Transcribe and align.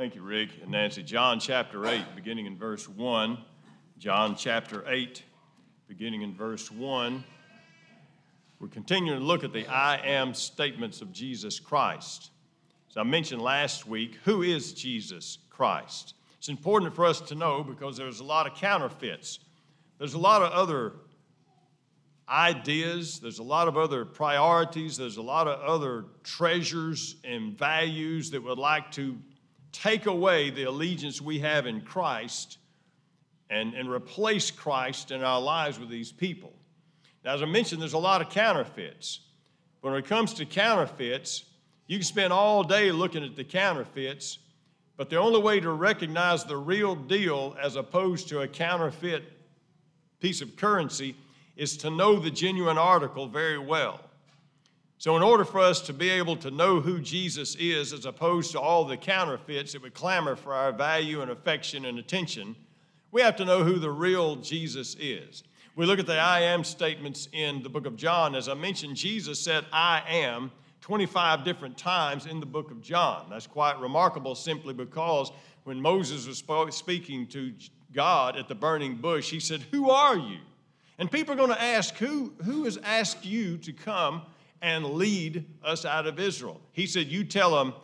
Thank 0.00 0.14
you, 0.14 0.22
Rick 0.22 0.48
and 0.62 0.70
Nancy. 0.70 1.02
John 1.02 1.38
chapter 1.38 1.86
8, 1.86 2.16
beginning 2.16 2.46
in 2.46 2.56
verse 2.56 2.88
1. 2.88 3.36
John 3.98 4.34
chapter 4.34 4.82
8, 4.88 5.22
beginning 5.88 6.22
in 6.22 6.34
verse 6.34 6.70
1. 6.70 7.22
We're 8.58 8.68
continuing 8.68 9.18
to 9.18 9.24
look 9.26 9.44
at 9.44 9.52
the 9.52 9.66
I 9.66 9.96
am 9.98 10.32
statements 10.32 11.02
of 11.02 11.12
Jesus 11.12 11.60
Christ. 11.60 12.30
As 12.88 12.96
I 12.96 13.02
mentioned 13.02 13.42
last 13.42 13.86
week, 13.86 14.16
who 14.24 14.40
is 14.40 14.72
Jesus 14.72 15.36
Christ? 15.50 16.14
It's 16.38 16.48
important 16.48 16.96
for 16.96 17.04
us 17.04 17.20
to 17.20 17.34
know 17.34 17.62
because 17.62 17.98
there's 17.98 18.20
a 18.20 18.24
lot 18.24 18.46
of 18.46 18.54
counterfeits. 18.54 19.40
There's 19.98 20.14
a 20.14 20.18
lot 20.18 20.40
of 20.40 20.50
other 20.52 20.94
ideas, 22.26 23.20
there's 23.20 23.38
a 23.38 23.42
lot 23.42 23.68
of 23.68 23.76
other 23.76 24.06
priorities, 24.06 24.96
there's 24.96 25.18
a 25.18 25.22
lot 25.22 25.46
of 25.46 25.60
other 25.60 26.06
treasures 26.22 27.16
and 27.22 27.58
values 27.58 28.30
that 28.30 28.42
would 28.42 28.56
like 28.56 28.90
to 28.92 29.18
take 29.72 30.06
away 30.06 30.50
the 30.50 30.64
allegiance 30.64 31.20
we 31.20 31.40
have 31.40 31.66
in 31.66 31.80
Christ 31.80 32.58
and, 33.48 33.74
and 33.74 33.90
replace 33.90 34.50
Christ 34.50 35.10
in 35.10 35.22
our 35.22 35.40
lives 35.40 35.78
with 35.78 35.88
these 35.88 36.12
people. 36.12 36.52
Now, 37.24 37.34
as 37.34 37.42
I 37.42 37.46
mentioned, 37.46 37.80
there's 37.80 37.92
a 37.92 37.98
lot 37.98 38.20
of 38.20 38.30
counterfeits. 38.30 39.20
When 39.80 39.94
it 39.94 40.06
comes 40.06 40.34
to 40.34 40.44
counterfeits, 40.44 41.44
you 41.86 41.98
can 41.98 42.04
spend 42.04 42.32
all 42.32 42.62
day 42.62 42.92
looking 42.92 43.24
at 43.24 43.36
the 43.36 43.44
counterfeits, 43.44 44.38
but 44.96 45.10
the 45.10 45.16
only 45.16 45.40
way 45.40 45.60
to 45.60 45.70
recognize 45.70 46.44
the 46.44 46.56
real 46.56 46.94
deal 46.94 47.56
as 47.60 47.76
opposed 47.76 48.28
to 48.28 48.40
a 48.40 48.48
counterfeit 48.48 49.24
piece 50.20 50.40
of 50.40 50.56
currency 50.56 51.16
is 51.56 51.76
to 51.78 51.90
know 51.90 52.18
the 52.18 52.30
genuine 52.30 52.78
article 52.78 53.26
very 53.26 53.58
well. 53.58 54.00
So, 55.00 55.16
in 55.16 55.22
order 55.22 55.46
for 55.46 55.60
us 55.60 55.80
to 55.86 55.94
be 55.94 56.10
able 56.10 56.36
to 56.36 56.50
know 56.50 56.78
who 56.78 57.00
Jesus 57.00 57.56
is, 57.58 57.94
as 57.94 58.04
opposed 58.04 58.52
to 58.52 58.60
all 58.60 58.84
the 58.84 58.98
counterfeits 58.98 59.72
that 59.72 59.80
would 59.80 59.94
clamor 59.94 60.36
for 60.36 60.52
our 60.52 60.72
value 60.72 61.22
and 61.22 61.30
affection 61.30 61.86
and 61.86 61.98
attention, 61.98 62.54
we 63.10 63.22
have 63.22 63.34
to 63.36 63.46
know 63.46 63.64
who 63.64 63.78
the 63.78 63.90
real 63.90 64.36
Jesus 64.36 64.96
is. 65.00 65.42
We 65.74 65.86
look 65.86 66.00
at 66.00 66.06
the 66.06 66.18
I 66.18 66.40
am 66.40 66.64
statements 66.64 67.30
in 67.32 67.62
the 67.62 67.70
book 67.70 67.86
of 67.86 67.96
John. 67.96 68.34
As 68.34 68.46
I 68.46 68.52
mentioned, 68.52 68.94
Jesus 68.94 69.40
said, 69.40 69.64
I 69.72 70.02
am 70.06 70.50
25 70.82 71.44
different 71.44 71.78
times 71.78 72.26
in 72.26 72.38
the 72.38 72.44
book 72.44 72.70
of 72.70 72.82
John. 72.82 73.24
That's 73.30 73.46
quite 73.46 73.80
remarkable 73.80 74.34
simply 74.34 74.74
because 74.74 75.32
when 75.64 75.80
Moses 75.80 76.26
was 76.26 76.76
speaking 76.76 77.26
to 77.28 77.54
God 77.94 78.36
at 78.36 78.48
the 78.48 78.54
burning 78.54 78.96
bush, 78.96 79.30
he 79.30 79.40
said, 79.40 79.62
Who 79.70 79.88
are 79.88 80.18
you? 80.18 80.40
And 80.98 81.10
people 81.10 81.32
are 81.32 81.38
going 81.38 81.48
to 81.48 81.62
ask, 81.62 81.94
who, 81.94 82.34
who 82.44 82.64
has 82.64 82.76
asked 82.84 83.24
you 83.24 83.56
to 83.56 83.72
come 83.72 84.20
and 84.62 84.84
lead 84.84 85.44
us 85.64 85.84
out 85.84 86.06
of 86.06 86.18
Israel? 86.18 86.60
He 86.72 86.86
said, 86.86 87.06
You 87.06 87.24
tell 87.24 87.54
them, 87.54 87.74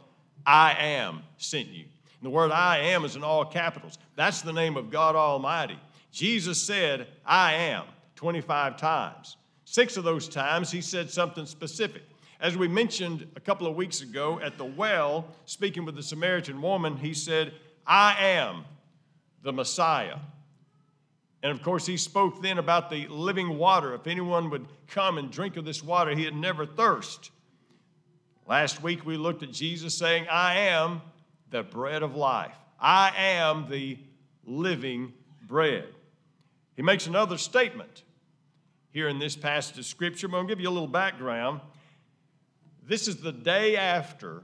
I 0.44 0.74
am 0.74 1.22
sent 1.36 1.68
you. 1.68 1.84
And 2.20 2.22
the 2.22 2.30
word 2.30 2.50
I 2.50 2.78
am 2.78 3.04
is 3.04 3.16
in 3.16 3.24
all 3.24 3.44
capitals. 3.44 3.98
That's 4.14 4.42
the 4.42 4.52
name 4.52 4.76
of 4.76 4.90
God 4.90 5.16
Almighty. 5.16 5.78
Jesus 6.12 6.62
said, 6.62 7.08
I 7.24 7.54
am 7.54 7.84
25 8.14 8.76
times. 8.76 9.36
Six 9.64 9.96
of 9.96 10.04
those 10.04 10.28
times 10.28 10.70
he 10.70 10.80
said 10.80 11.10
something 11.10 11.44
specific. 11.44 12.02
As 12.40 12.56
we 12.56 12.68
mentioned 12.68 13.26
a 13.36 13.40
couple 13.40 13.66
of 13.66 13.76
weeks 13.76 14.00
ago 14.02 14.38
at 14.40 14.58
the 14.58 14.64
well, 14.64 15.26
speaking 15.46 15.84
with 15.84 15.96
the 15.96 16.02
Samaritan 16.02 16.62
woman, 16.62 16.96
he 16.96 17.14
said, 17.14 17.52
I 17.86 18.16
am 18.18 18.64
the 19.42 19.52
Messiah. 19.52 20.16
And 21.42 21.52
of 21.52 21.62
course, 21.62 21.86
he 21.86 21.96
spoke 21.96 22.42
then 22.42 22.58
about 22.58 22.90
the 22.90 23.06
living 23.08 23.58
water. 23.58 23.94
If 23.94 24.06
anyone 24.06 24.50
would 24.50 24.66
come 24.88 25.18
and 25.18 25.30
drink 25.30 25.56
of 25.56 25.64
this 25.64 25.82
water, 25.82 26.14
he'd 26.14 26.34
never 26.34 26.66
thirst. 26.66 27.30
Last 28.46 28.82
week, 28.82 29.04
we 29.04 29.16
looked 29.16 29.42
at 29.42 29.52
Jesus 29.52 29.96
saying, 29.96 30.26
I 30.28 30.58
am 30.60 31.02
the 31.50 31.62
bread 31.62 32.02
of 32.02 32.16
life. 32.16 32.56
I 32.80 33.12
am 33.16 33.68
the 33.68 33.98
living 34.44 35.12
bread. 35.46 35.86
He 36.76 36.82
makes 36.82 37.06
another 37.06 37.38
statement 37.38 38.02
here 38.92 39.08
in 39.08 39.18
this 39.18 39.36
passage 39.36 39.78
of 39.78 39.86
Scripture. 39.86 40.28
but 40.28 40.36
I'm 40.36 40.46
going 40.46 40.48
to 40.48 40.54
give 40.54 40.62
you 40.62 40.68
a 40.68 40.70
little 40.70 40.88
background. 40.88 41.60
This 42.86 43.08
is 43.08 43.16
the 43.16 43.32
day 43.32 43.76
after 43.76 44.42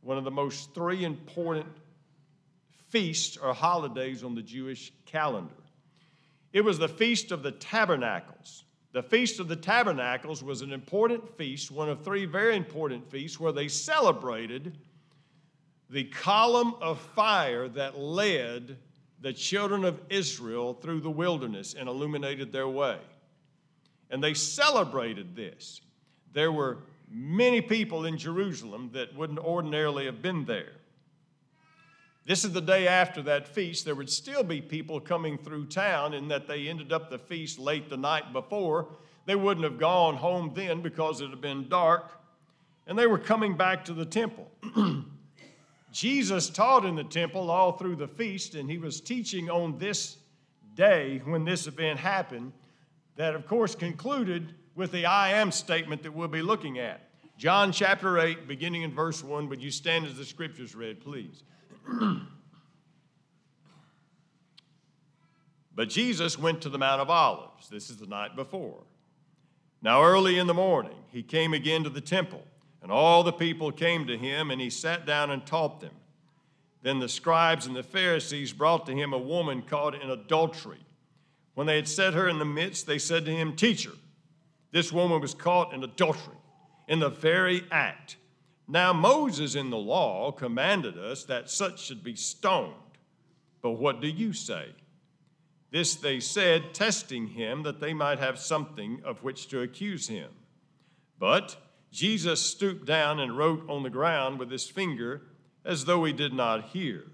one 0.00 0.18
of 0.18 0.24
the 0.24 0.30
most 0.30 0.74
three 0.74 1.04
important 1.04 1.66
feasts 2.88 3.36
or 3.36 3.54
holidays 3.54 4.24
on 4.24 4.34
the 4.34 4.42
Jewish 4.42 4.92
calendar. 5.04 5.54
It 6.56 6.64
was 6.64 6.78
the 6.78 6.88
Feast 6.88 7.32
of 7.32 7.42
the 7.42 7.52
Tabernacles. 7.52 8.64
The 8.92 9.02
Feast 9.02 9.40
of 9.40 9.48
the 9.48 9.56
Tabernacles 9.56 10.42
was 10.42 10.62
an 10.62 10.72
important 10.72 11.36
feast, 11.36 11.70
one 11.70 11.90
of 11.90 12.02
three 12.02 12.24
very 12.24 12.56
important 12.56 13.10
feasts, 13.10 13.38
where 13.38 13.52
they 13.52 13.68
celebrated 13.68 14.78
the 15.90 16.04
column 16.04 16.74
of 16.80 16.98
fire 17.14 17.68
that 17.68 17.98
led 17.98 18.78
the 19.20 19.34
children 19.34 19.84
of 19.84 20.00
Israel 20.08 20.72
through 20.72 21.00
the 21.00 21.10
wilderness 21.10 21.74
and 21.74 21.90
illuminated 21.90 22.52
their 22.52 22.68
way. 22.68 23.00
And 24.08 24.24
they 24.24 24.32
celebrated 24.32 25.36
this. 25.36 25.82
There 26.32 26.52
were 26.52 26.78
many 27.10 27.60
people 27.60 28.06
in 28.06 28.16
Jerusalem 28.16 28.88
that 28.94 29.14
wouldn't 29.14 29.40
ordinarily 29.40 30.06
have 30.06 30.22
been 30.22 30.46
there. 30.46 30.72
This 32.26 32.44
is 32.44 32.52
the 32.52 32.60
day 32.60 32.88
after 32.88 33.22
that 33.22 33.46
feast. 33.46 33.84
There 33.84 33.94
would 33.94 34.10
still 34.10 34.42
be 34.42 34.60
people 34.60 34.98
coming 34.98 35.38
through 35.38 35.66
town, 35.66 36.12
in 36.12 36.26
that 36.28 36.48
they 36.48 36.66
ended 36.66 36.92
up 36.92 37.08
the 37.08 37.18
feast 37.18 37.58
late 37.58 37.88
the 37.88 37.96
night 37.96 38.32
before. 38.32 38.88
They 39.26 39.36
wouldn't 39.36 39.62
have 39.62 39.78
gone 39.78 40.16
home 40.16 40.50
then 40.52 40.82
because 40.82 41.20
it 41.20 41.30
had 41.30 41.40
been 41.40 41.68
dark, 41.68 42.10
and 42.88 42.98
they 42.98 43.06
were 43.06 43.18
coming 43.18 43.56
back 43.56 43.84
to 43.84 43.94
the 43.94 44.04
temple. 44.04 44.50
Jesus 45.92 46.50
taught 46.50 46.84
in 46.84 46.96
the 46.96 47.04
temple 47.04 47.48
all 47.48 47.72
through 47.72 47.96
the 47.96 48.08
feast, 48.08 48.56
and 48.56 48.68
he 48.68 48.78
was 48.78 49.00
teaching 49.00 49.48
on 49.48 49.78
this 49.78 50.16
day 50.74 51.22
when 51.24 51.44
this 51.44 51.68
event 51.68 52.00
happened, 52.00 52.52
that 53.14 53.36
of 53.36 53.46
course 53.46 53.76
concluded 53.76 54.52
with 54.74 54.90
the 54.90 55.06
I 55.06 55.30
am 55.30 55.52
statement 55.52 56.02
that 56.02 56.12
we'll 56.12 56.28
be 56.28 56.42
looking 56.42 56.80
at. 56.80 57.02
John 57.38 57.70
chapter 57.70 58.18
8, 58.18 58.48
beginning 58.48 58.82
in 58.82 58.92
verse 58.92 59.22
1. 59.22 59.48
Would 59.48 59.62
you 59.62 59.70
stand 59.70 60.06
as 60.06 60.16
the 60.16 60.24
scriptures 60.24 60.74
read, 60.74 61.00
please? 61.00 61.44
but 65.74 65.88
Jesus 65.88 66.38
went 66.38 66.60
to 66.62 66.68
the 66.68 66.78
Mount 66.78 67.00
of 67.00 67.10
Olives. 67.10 67.68
This 67.68 67.90
is 67.90 67.98
the 67.98 68.06
night 68.06 68.36
before. 68.36 68.82
Now, 69.82 70.02
early 70.02 70.38
in 70.38 70.46
the 70.46 70.54
morning, 70.54 70.96
he 71.12 71.22
came 71.22 71.54
again 71.54 71.84
to 71.84 71.90
the 71.90 72.00
temple, 72.00 72.42
and 72.82 72.90
all 72.90 73.22
the 73.22 73.32
people 73.32 73.70
came 73.70 74.06
to 74.06 74.18
him, 74.18 74.50
and 74.50 74.60
he 74.60 74.70
sat 74.70 75.06
down 75.06 75.30
and 75.30 75.46
taught 75.46 75.80
them. 75.80 75.94
Then 76.82 76.98
the 76.98 77.08
scribes 77.08 77.66
and 77.66 77.74
the 77.74 77.82
Pharisees 77.82 78.52
brought 78.52 78.86
to 78.86 78.92
him 78.92 79.12
a 79.12 79.18
woman 79.18 79.62
caught 79.62 79.94
in 79.94 80.10
adultery. 80.10 80.78
When 81.54 81.66
they 81.66 81.76
had 81.76 81.88
set 81.88 82.14
her 82.14 82.28
in 82.28 82.38
the 82.38 82.44
midst, 82.44 82.86
they 82.86 82.98
said 82.98 83.24
to 83.24 83.30
him, 83.30 83.56
Teacher, 83.56 83.92
this 84.72 84.92
woman 84.92 85.20
was 85.20 85.34
caught 85.34 85.72
in 85.72 85.82
adultery, 85.82 86.36
in 86.86 87.00
the 87.00 87.08
very 87.08 87.64
act. 87.70 88.16
Now, 88.68 88.92
Moses 88.92 89.54
in 89.54 89.70
the 89.70 89.76
law 89.76 90.32
commanded 90.32 90.98
us 90.98 91.24
that 91.24 91.50
such 91.50 91.80
should 91.80 92.02
be 92.02 92.16
stoned. 92.16 92.74
But 93.62 93.72
what 93.72 94.00
do 94.00 94.08
you 94.08 94.32
say? 94.32 94.74
This 95.70 95.94
they 95.94 96.20
said, 96.20 96.74
testing 96.74 97.28
him 97.28 97.62
that 97.62 97.80
they 97.80 97.92
might 97.92 98.18
have 98.18 98.38
something 98.38 99.02
of 99.04 99.22
which 99.22 99.48
to 99.48 99.62
accuse 99.62 100.08
him. 100.08 100.30
But 101.18 101.56
Jesus 101.92 102.40
stooped 102.40 102.86
down 102.86 103.20
and 103.20 103.36
wrote 103.36 103.68
on 103.68 103.82
the 103.82 103.90
ground 103.90 104.38
with 104.38 104.50
his 104.50 104.68
finger 104.68 105.22
as 105.64 105.84
though 105.84 106.04
he 106.04 106.12
did 106.12 106.32
not 106.32 106.68
hear. 106.68 107.04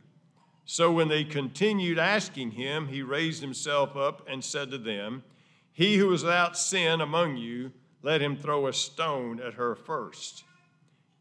So 0.65 0.93
when 0.93 1.09
they 1.09 1.25
continued 1.25 1.99
asking 1.99 2.53
him, 2.53 2.89
he 2.89 3.03
raised 3.03 3.43
himself 3.43 3.97
up 3.97 4.27
and 4.29 4.45
said 4.45 4.71
to 4.71 4.79
them, 4.79 5.25
He 5.73 5.97
who 5.97 6.13
is 6.13 6.23
without 6.23 6.57
sin 6.57 7.01
among 7.01 7.37
you, 7.37 7.73
let 8.03 8.21
him 8.21 8.37
throw 8.37 8.67
a 8.67 8.73
stone 8.73 9.41
at 9.41 9.55
her 9.55 9.75
first. 9.75 10.45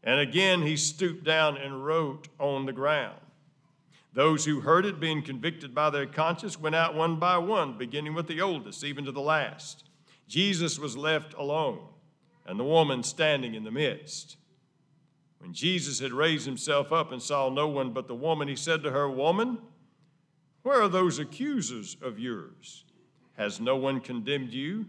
And 0.04 0.20
again 0.20 0.62
he 0.62 0.76
stooped 0.76 1.24
down 1.24 1.56
and 1.56 1.84
wrote 1.84 2.28
on 2.38 2.66
the 2.66 2.72
ground. 2.72 3.18
Those 4.14 4.44
who 4.44 4.60
heard 4.60 4.84
it, 4.84 5.00
being 5.00 5.22
convicted 5.22 5.74
by 5.74 5.90
their 5.90 6.06
conscience, 6.06 6.60
went 6.60 6.74
out 6.74 6.94
one 6.94 7.16
by 7.16 7.38
one, 7.38 7.78
beginning 7.78 8.14
with 8.14 8.26
the 8.26 8.42
oldest, 8.42 8.84
even 8.84 9.04
to 9.06 9.12
the 9.12 9.20
last. 9.20 9.84
Jesus 10.28 10.78
was 10.78 10.96
left 10.96 11.32
alone, 11.34 11.80
and 12.46 12.60
the 12.60 12.64
woman 12.64 13.02
standing 13.02 13.54
in 13.54 13.64
the 13.64 13.70
midst. 13.70 14.36
When 15.38 15.54
Jesus 15.54 15.98
had 15.98 16.12
raised 16.12 16.46
himself 16.46 16.92
up 16.92 17.10
and 17.10 17.22
saw 17.22 17.48
no 17.48 17.68
one 17.68 17.92
but 17.92 18.06
the 18.06 18.14
woman, 18.14 18.48
he 18.48 18.56
said 18.56 18.82
to 18.82 18.90
her, 18.90 19.10
Woman, 19.10 19.58
where 20.62 20.80
are 20.80 20.88
those 20.88 21.18
accusers 21.18 21.96
of 22.00 22.18
yours? 22.18 22.84
Has 23.36 23.60
no 23.60 23.76
one 23.76 24.00
condemned 24.00 24.52
you? 24.52 24.86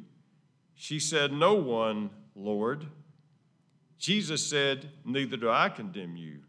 She 0.75 0.99
said, 0.99 1.31
No 1.31 1.53
one, 1.53 2.09
Lord. 2.35 2.87
Jesus 3.99 4.45
said, 4.45 4.89
Neither 5.05 5.37
do 5.37 5.49
I 5.49 5.69
condemn 5.69 6.15
you. 6.15 6.39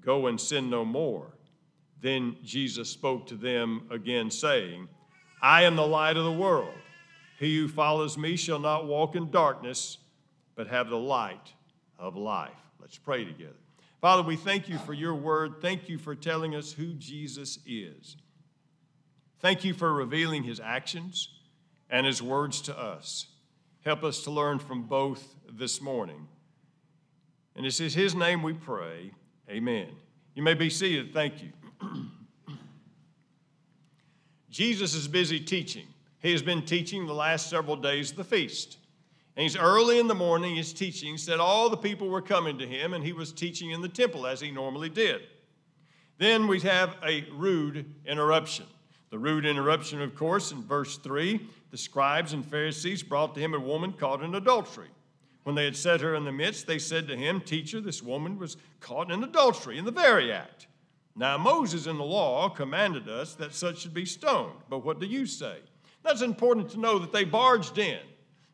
Go 0.00 0.26
and 0.26 0.40
sin 0.40 0.70
no 0.70 0.84
more. 0.84 1.32
Then 2.00 2.36
Jesus 2.44 2.88
spoke 2.90 3.26
to 3.28 3.34
them 3.34 3.86
again, 3.90 4.30
saying, 4.30 4.88
I 5.42 5.62
am 5.62 5.76
the 5.76 5.86
light 5.86 6.16
of 6.16 6.24
the 6.24 6.32
world. 6.32 6.74
He 7.38 7.56
who 7.58 7.68
follows 7.68 8.18
me 8.18 8.36
shall 8.36 8.58
not 8.58 8.86
walk 8.86 9.14
in 9.14 9.30
darkness, 9.30 9.98
but 10.54 10.68
have 10.68 10.88
the 10.88 10.98
light 10.98 11.52
of 11.98 12.16
life. 12.16 12.50
Let's 12.80 12.98
pray 12.98 13.24
together. 13.24 13.52
Father, 14.00 14.22
we 14.22 14.36
thank 14.36 14.68
you 14.68 14.78
for 14.78 14.92
your 14.92 15.14
word. 15.14 15.60
Thank 15.60 15.88
you 15.88 15.98
for 15.98 16.14
telling 16.14 16.54
us 16.54 16.72
who 16.72 16.94
Jesus 16.94 17.58
is. 17.66 18.16
Thank 19.40 19.64
you 19.64 19.74
for 19.74 19.92
revealing 19.92 20.44
his 20.44 20.60
actions 20.60 21.28
and 21.90 22.06
his 22.06 22.22
words 22.22 22.60
to 22.62 22.78
us. 22.78 23.26
Help 23.84 24.04
us 24.04 24.22
to 24.24 24.30
learn 24.30 24.58
from 24.58 24.82
both 24.82 25.34
this 25.50 25.80
morning. 25.80 26.28
And 27.58 27.66
it's 27.66 27.80
in 27.80 27.90
his 27.90 28.14
name 28.14 28.44
we 28.44 28.52
pray. 28.52 29.10
Amen. 29.50 29.88
You 30.36 30.44
may 30.44 30.54
be 30.54 30.70
seated. 30.70 31.12
Thank 31.12 31.42
you. 31.42 31.50
Jesus 34.48 34.94
is 34.94 35.08
busy 35.08 35.40
teaching. 35.40 35.86
He 36.20 36.30
has 36.30 36.40
been 36.40 36.62
teaching 36.62 37.04
the 37.04 37.12
last 37.12 37.50
several 37.50 37.74
days 37.74 38.12
of 38.12 38.16
the 38.16 38.22
feast. 38.22 38.78
And 39.34 39.42
he's 39.42 39.56
early 39.56 39.98
in 39.98 40.06
the 40.06 40.14
morning, 40.14 40.54
his 40.54 40.72
teaching, 40.72 41.18
said 41.18 41.40
all 41.40 41.68
the 41.68 41.76
people 41.76 42.08
were 42.08 42.22
coming 42.22 42.58
to 42.58 42.66
him, 42.66 42.94
and 42.94 43.04
he 43.04 43.12
was 43.12 43.32
teaching 43.32 43.72
in 43.72 43.82
the 43.82 43.88
temple 43.88 44.24
as 44.24 44.40
he 44.40 44.52
normally 44.52 44.88
did. 44.88 45.22
Then 46.16 46.46
we 46.46 46.60
have 46.60 46.94
a 47.04 47.24
rude 47.32 47.92
interruption. 48.06 48.66
The 49.10 49.18
rude 49.18 49.44
interruption, 49.44 50.00
of 50.00 50.14
course, 50.14 50.52
in 50.52 50.62
verse 50.62 50.96
3 50.98 51.40
the 51.72 51.76
scribes 51.76 52.34
and 52.34 52.46
Pharisees 52.46 53.02
brought 53.02 53.34
to 53.34 53.40
him 53.40 53.52
a 53.52 53.58
woman 53.58 53.92
caught 53.92 54.22
in 54.22 54.36
adultery. 54.36 54.88
When 55.44 55.54
they 55.54 55.64
had 55.64 55.76
set 55.76 56.00
her 56.00 56.14
in 56.14 56.24
the 56.24 56.32
midst, 56.32 56.66
they 56.66 56.78
said 56.78 57.08
to 57.08 57.16
him, 57.16 57.40
Teacher, 57.40 57.80
this 57.80 58.02
woman 58.02 58.38
was 58.38 58.56
caught 58.80 59.10
in 59.10 59.24
adultery 59.24 59.78
in 59.78 59.84
the 59.84 59.90
very 59.90 60.32
act. 60.32 60.66
Now, 61.16 61.36
Moses 61.38 61.86
in 61.86 61.96
the 61.96 62.04
law 62.04 62.48
commanded 62.48 63.08
us 63.08 63.34
that 63.36 63.54
such 63.54 63.78
should 63.78 63.94
be 63.94 64.04
stoned. 64.04 64.60
But 64.68 64.84
what 64.84 65.00
do 65.00 65.06
you 65.06 65.26
say? 65.26 65.56
That's 66.04 66.22
important 66.22 66.70
to 66.70 66.80
know 66.80 66.98
that 66.98 67.12
they 67.12 67.24
barged 67.24 67.78
in. 67.78 67.98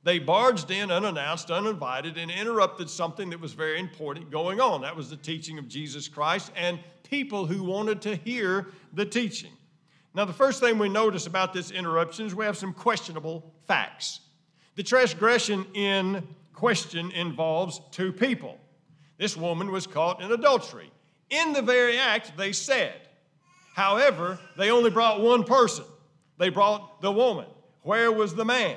They 0.02 0.19
barged 0.19 0.70
in 0.70 0.90
unannounced, 0.90 1.50
uninvited, 1.50 2.19
and 2.19 2.31
interrupted 2.31 2.90
something 2.90 3.30
that 3.30 3.40
was 3.40 3.54
very 3.54 3.78
important 3.78 4.30
going 4.30 4.60
on. 4.60 4.82
That 4.82 4.96
was 4.96 5.10
the 5.10 5.16
teaching 5.16 5.58
of 5.58 5.66
Jesus 5.66 6.08
Christ 6.08 6.52
and 6.56 6.78
people 7.02 7.46
who 7.46 7.64
wanted 7.64 8.02
to 8.02 8.16
hear 8.16 8.69
the 8.92 9.06
teaching. 9.06 9.52
Now, 10.14 10.25
the 10.25 10.32
first 10.32 10.60
thing 10.60 10.78
we 10.78 10.88
notice 10.88 11.26
about 11.26 11.52
this 11.52 11.70
interruption 11.70 12.26
is 12.26 12.34
we 12.34 12.44
have 12.44 12.56
some 12.56 12.72
questionable 12.72 13.52
facts. 13.66 14.20
The 14.76 14.82
transgression 14.82 15.66
in 15.75 16.26
question 16.54 17.10
involves 17.10 17.80
two 17.90 18.12
people. 18.12 18.58
This 19.18 19.36
woman 19.36 19.70
was 19.70 19.86
caught 19.86 20.22
in 20.22 20.32
adultery. 20.32 20.90
In 21.30 21.52
the 21.52 21.62
very 21.62 21.98
act, 21.98 22.36
they 22.36 22.52
said. 22.52 22.94
However, 23.74 24.38
they 24.56 24.70
only 24.70 24.90
brought 24.90 25.20
one 25.20 25.44
person. 25.44 25.84
They 26.38 26.48
brought 26.48 27.00
the 27.00 27.12
woman. 27.12 27.46
Where 27.82 28.10
was 28.12 28.34
the 28.34 28.44
man? 28.44 28.76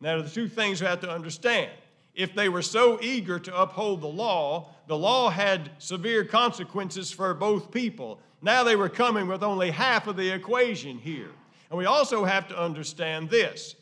Now, 0.00 0.20
the 0.20 0.28
two 0.28 0.48
things 0.48 0.80
you 0.80 0.86
have 0.86 1.00
to 1.00 1.10
understand. 1.10 1.70
If 2.14 2.34
they 2.34 2.48
were 2.48 2.62
so 2.62 2.98
eager 3.02 3.38
to 3.38 3.60
uphold 3.60 4.00
the 4.00 4.06
law, 4.06 4.70
the 4.86 4.96
law 4.96 5.30
had 5.30 5.70
severe 5.78 6.24
consequences 6.24 7.10
for 7.10 7.34
both 7.34 7.70
people. 7.70 8.20
Now 8.40 8.62
they 8.62 8.76
were 8.76 8.88
coming 8.88 9.26
with 9.26 9.42
only 9.42 9.70
half 9.70 10.06
of 10.06 10.16
the 10.16 10.30
equation 10.30 10.98
here. 10.98 11.30
And 11.70 11.78
we 11.78 11.86
also 11.86 12.24
have 12.24 12.48
to 12.48 12.58
understand 12.58 13.28
this 13.28 13.74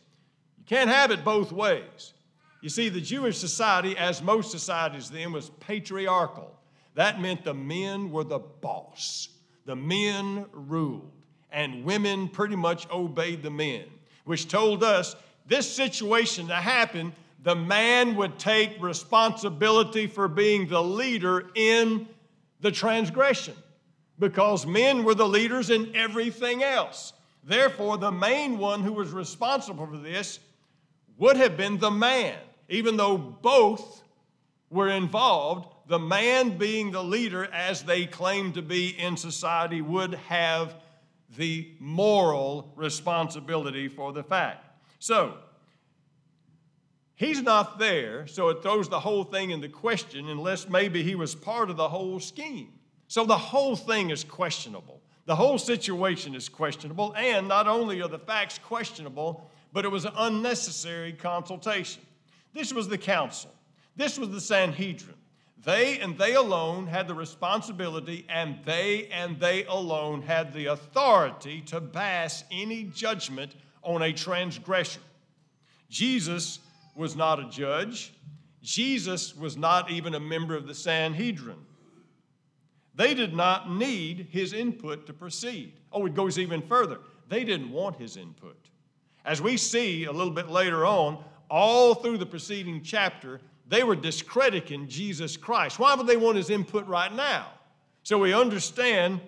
you 0.58 0.64
can't 0.64 0.88
have 0.88 1.10
it 1.10 1.25
both 1.25 1.52
ways. 1.52 2.13
You 2.64 2.70
see, 2.70 2.88
the 2.88 2.99
Jewish 2.99 3.37
society, 3.37 3.94
as 3.99 4.22
most 4.22 4.50
societies 4.50 5.11
then, 5.11 5.32
was 5.32 5.50
patriarchal. 5.61 6.50
That 6.94 7.20
meant 7.20 7.44
the 7.44 7.52
men 7.52 8.11
were 8.11 8.25
the 8.25 8.38
boss, 8.38 9.28
the 9.66 9.76
men 9.76 10.46
ruled, 10.50 11.12
and 11.52 11.84
women 11.84 12.26
pretty 12.26 12.56
much 12.56 12.88
obeyed 12.90 13.43
the 13.43 13.50
men, 13.50 13.84
which 14.25 14.49
told 14.49 14.82
us 14.82 15.14
this 15.46 15.70
situation 15.70 16.49
to 16.49 16.55
happen, 16.55 17.12
the 17.43 17.55
man 17.55 18.16
would 18.16 18.38
take 18.38 18.82
responsibility 18.82 20.06
for 20.06 20.26
being 20.26 20.67
the 20.67 20.82
leader 20.82 21.50
in 21.55 22.08
the 22.62 22.72
transgression 22.72 23.56
because 24.19 24.64
men 24.64 25.05
were 25.05 25.14
the 25.14 25.28
leaders 25.28 25.69
in 25.69 25.94
everything 25.94 26.62
else. 26.62 27.12
Therefore, 27.43 27.99
the 27.99 28.10
main 28.10 28.56
one 28.56 28.82
who 28.82 28.94
was 28.94 29.10
responsible 29.10 29.87
for 29.87 29.99
this 29.99 30.38
would 31.19 31.37
have 31.37 31.58
been 31.58 31.76
the 31.76 31.90
man, 31.90 32.38
even 32.69 32.96
though 32.96 33.19
both 33.19 34.05
were 34.70 34.88
involved. 34.88 35.69
The 35.87 35.99
man 35.99 36.58
being 36.58 36.90
the 36.90 37.05
leader, 37.05 37.44
as 37.52 37.82
they 37.82 38.06
claimed 38.06 38.55
to 38.55 38.62
be 38.62 38.88
in 38.88 39.16
society, 39.16 39.81
would 39.81 40.14
have 40.14 40.75
the 41.37 41.70
moral 41.78 42.72
responsibility 42.76 43.88
for 43.88 44.12
the 44.12 44.22
fact. 44.22 44.66
So, 44.99 45.34
he's 47.14 47.43
not 47.43 47.78
there, 47.78 48.26
so 48.26 48.49
it 48.49 48.62
throws 48.62 48.88
the 48.88 49.00
whole 49.00 49.25
thing 49.25 49.50
into 49.50 49.69
question 49.69 50.28
unless 50.28 50.69
maybe 50.69 51.02
he 51.02 51.14
was 51.14 51.34
part 51.34 51.70
of 51.70 51.76
the 51.76 51.88
whole 51.88 52.19
scheme. 52.19 52.72
So, 53.08 53.25
the 53.25 53.37
whole 53.37 53.76
thing 53.76 54.10
is 54.10 54.25
questionable. 54.25 55.02
The 55.26 55.37
whole 55.37 55.58
situation 55.58 56.34
is 56.34 56.49
questionable, 56.49 57.14
and 57.17 57.49
not 57.49 57.67
only 57.67 58.02
are 58.02 58.08
the 58.08 58.19
facts 58.19 58.58
questionable, 58.58 59.50
but 59.72 59.84
it 59.84 59.88
was 59.88 60.05
an 60.05 60.12
unnecessary 60.17 61.12
consultation. 61.12 62.02
This 62.55 62.73
was 62.73 62.89
the 62.89 62.99
council, 62.99 63.51
this 63.97 64.19
was 64.19 64.31
the 64.31 64.41
Sanhedrin. 64.41 65.17
They 65.65 65.99
and 65.99 66.19
they 66.19 66.35
alone 66.35 66.87
had 66.87 67.09
the 67.09 67.15
responsibility, 67.15 68.27
and 68.29 68.59
they 68.65 69.09
and 69.11 69.41
they 69.41 69.65
alone 69.65 70.23
had 70.23 70.53
the 70.53 70.67
authority 70.67 71.62
to 71.62 71.81
pass 71.81 72.45
any 72.51 72.85
judgment 72.85 73.55
on 73.83 74.03
a 74.03 74.12
transgression. 74.12 75.03
Jesus 75.89 76.61
was 76.95 77.17
not 77.17 77.41
a 77.41 77.49
judge, 77.49 78.12
Jesus 78.62 79.35
was 79.35 79.56
not 79.56 79.91
even 79.91 80.15
a 80.15 80.21
member 80.21 80.55
of 80.55 80.67
the 80.67 80.75
Sanhedrin. 80.75 81.59
They 82.95 83.15
did 83.15 83.35
not 83.35 83.71
need 83.71 84.29
his 84.31 84.53
input 84.53 85.06
to 85.06 85.12
proceed. 85.12 85.81
Oh, 85.93 86.06
it 86.06 86.15
goes 86.15 86.39
even 86.39 86.62
further. 86.62 86.99
They 87.29 87.43
didn't 87.43 87.73
want 87.73 87.97
his 87.97 88.17
input. 88.17 88.56
As 89.25 89.43
we 89.43 89.56
see 89.56 90.05
a 90.05 90.12
little 90.12 90.33
bit 90.33 90.49
later 90.49 90.87
on, 90.87 91.25
all 91.55 91.95
through 91.95 92.19
the 92.19 92.27
preceding 92.27 92.83
chapter, 92.83 93.41
they 93.69 93.85
were 93.85 93.95
discrediting 93.95 94.89
Jesus 94.89 95.37
Christ. 95.37 95.79
Why 95.79 95.95
would 95.95 96.09
they 96.09 96.17
want 96.17 96.37
his 96.37 96.51
input 96.51 96.85
right 96.89 97.15
now? 97.15 97.47
So 98.03 98.19
we 98.19 98.35
understand 98.35 99.21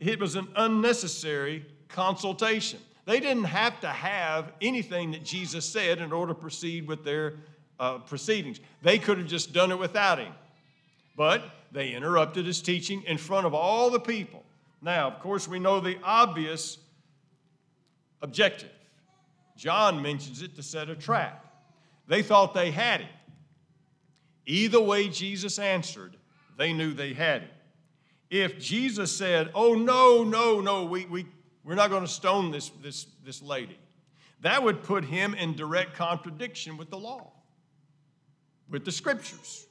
it 0.00 0.18
was 0.18 0.34
an 0.34 0.48
unnecessary 0.56 1.64
consultation. 1.88 2.80
They 3.04 3.20
didn't 3.20 3.44
have 3.44 3.78
to 3.82 3.86
have 3.86 4.50
anything 4.60 5.12
that 5.12 5.22
Jesus 5.22 5.64
said 5.64 6.00
in 6.00 6.10
order 6.10 6.34
to 6.34 6.40
proceed 6.40 6.88
with 6.88 7.04
their 7.04 7.34
uh, 7.78 7.98
proceedings. 7.98 8.58
They 8.82 8.98
could 8.98 9.18
have 9.18 9.28
just 9.28 9.52
done 9.52 9.70
it 9.70 9.78
without 9.78 10.18
him. 10.18 10.32
But 11.16 11.44
they 11.70 11.92
interrupted 11.92 12.44
his 12.44 12.60
teaching 12.60 13.04
in 13.06 13.18
front 13.18 13.46
of 13.46 13.54
all 13.54 13.88
the 13.88 14.00
people. 14.00 14.42
Now, 14.82 15.06
of 15.06 15.20
course, 15.20 15.46
we 15.46 15.60
know 15.60 15.78
the 15.78 15.96
obvious 16.02 16.78
objective. 18.20 18.70
John 19.56 20.02
mentions 20.02 20.42
it 20.42 20.56
to 20.56 20.62
set 20.64 20.90
a 20.90 20.96
trap. 20.96 21.44
They 22.08 22.22
thought 22.22 22.54
they 22.54 22.70
had 22.70 23.02
it. 23.02 23.08
Either 24.46 24.80
way 24.80 25.08
Jesus 25.08 25.58
answered, 25.58 26.16
they 26.56 26.72
knew 26.72 26.94
they 26.94 27.12
had 27.12 27.42
it. 27.42 27.50
If 28.30 28.58
Jesus 28.58 29.14
said, 29.14 29.50
Oh, 29.54 29.74
no, 29.74 30.24
no, 30.24 30.60
no, 30.60 30.84
we, 30.84 31.04
we, 31.06 31.26
we're 31.64 31.74
not 31.74 31.90
going 31.90 32.04
to 32.04 32.10
stone 32.10 32.50
this, 32.50 32.70
this, 32.82 33.06
this 33.24 33.42
lady. 33.42 33.78
That 34.40 34.62
would 34.62 34.82
put 34.82 35.04
him 35.04 35.34
in 35.34 35.54
direct 35.54 35.94
contradiction 35.94 36.76
with 36.76 36.90
the 36.90 36.98
law, 36.98 37.30
with 38.70 38.84
the 38.84 38.92
scriptures, 38.92 39.66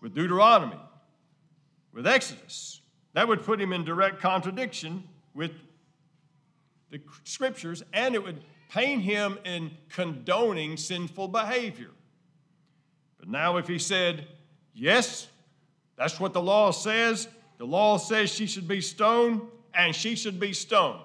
with 0.00 0.14
Deuteronomy, 0.14 0.80
with 1.92 2.06
Exodus. 2.06 2.80
That 3.14 3.26
would 3.28 3.42
put 3.42 3.60
him 3.60 3.72
in 3.72 3.84
direct 3.84 4.20
contradiction 4.20 5.04
with 5.34 5.52
the 6.90 7.00
scriptures, 7.24 7.82
and 7.92 8.14
it 8.14 8.22
would 8.22 8.40
pain 8.70 9.00
him 9.00 9.38
in 9.44 9.70
condoning 9.88 10.76
sinful 10.76 11.28
behavior. 11.28 11.90
But 13.18 13.28
now, 13.28 13.56
if 13.56 13.66
he 13.66 13.78
said, 13.78 14.26
Yes, 14.74 15.26
that's 15.96 16.20
what 16.20 16.32
the 16.32 16.40
law 16.40 16.70
says, 16.70 17.26
the 17.58 17.66
law 17.66 17.96
says 17.96 18.30
she 18.30 18.46
should 18.46 18.68
be 18.68 18.80
stoned, 18.80 19.42
and 19.74 19.94
she 19.94 20.14
should 20.14 20.38
be 20.38 20.52
stoned. 20.52 21.00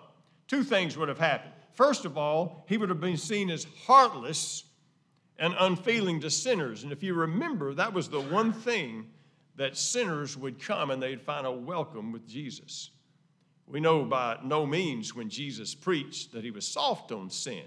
Two 0.47 0.63
things 0.63 0.95
would 0.95 1.09
have 1.09 1.19
happened. 1.19 1.53
First 1.71 2.05
of 2.05 2.17
all, 2.17 2.63
he 2.67 2.77
would 2.77 2.89
have 2.89 3.01
been 3.01 3.17
seen 3.17 3.49
as 3.49 3.65
heartless 3.87 4.65
and 5.39 5.55
unfeeling 5.59 6.19
to 6.21 6.29
sinners. 6.29 6.83
And 6.83 6.91
if 6.91 7.01
you 7.01 7.15
remember, 7.15 7.73
that 7.73 7.91
was 7.91 8.07
the 8.07 8.21
one 8.21 8.53
thing 8.53 9.07
that 9.55 9.75
sinners 9.75 10.37
would 10.37 10.61
come 10.61 10.91
and 10.91 11.01
they'd 11.01 11.21
find 11.21 11.47
a 11.47 11.51
welcome 11.51 12.11
with 12.11 12.27
Jesus. 12.27 12.91
We 13.67 13.79
know 13.79 14.03
by 14.03 14.39
no 14.43 14.65
means 14.65 15.15
when 15.15 15.29
Jesus 15.29 15.74
preached 15.74 16.34
that 16.34 16.43
he 16.43 16.51
was 16.51 16.67
soft 16.67 17.12
on 17.12 17.29
sin. 17.29 17.63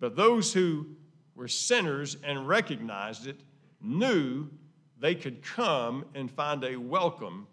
But 0.00 0.16
those 0.16 0.52
who 0.52 0.86
were 1.34 1.48
sinners 1.48 2.16
and 2.24 2.46
recognized 2.48 3.26
it 3.26 3.40
knew 3.80 4.48
they 4.98 5.14
could 5.14 5.42
come 5.42 6.04
and 6.14 6.30
find 6.30 6.62
a 6.64 6.76
welcome 6.76 7.46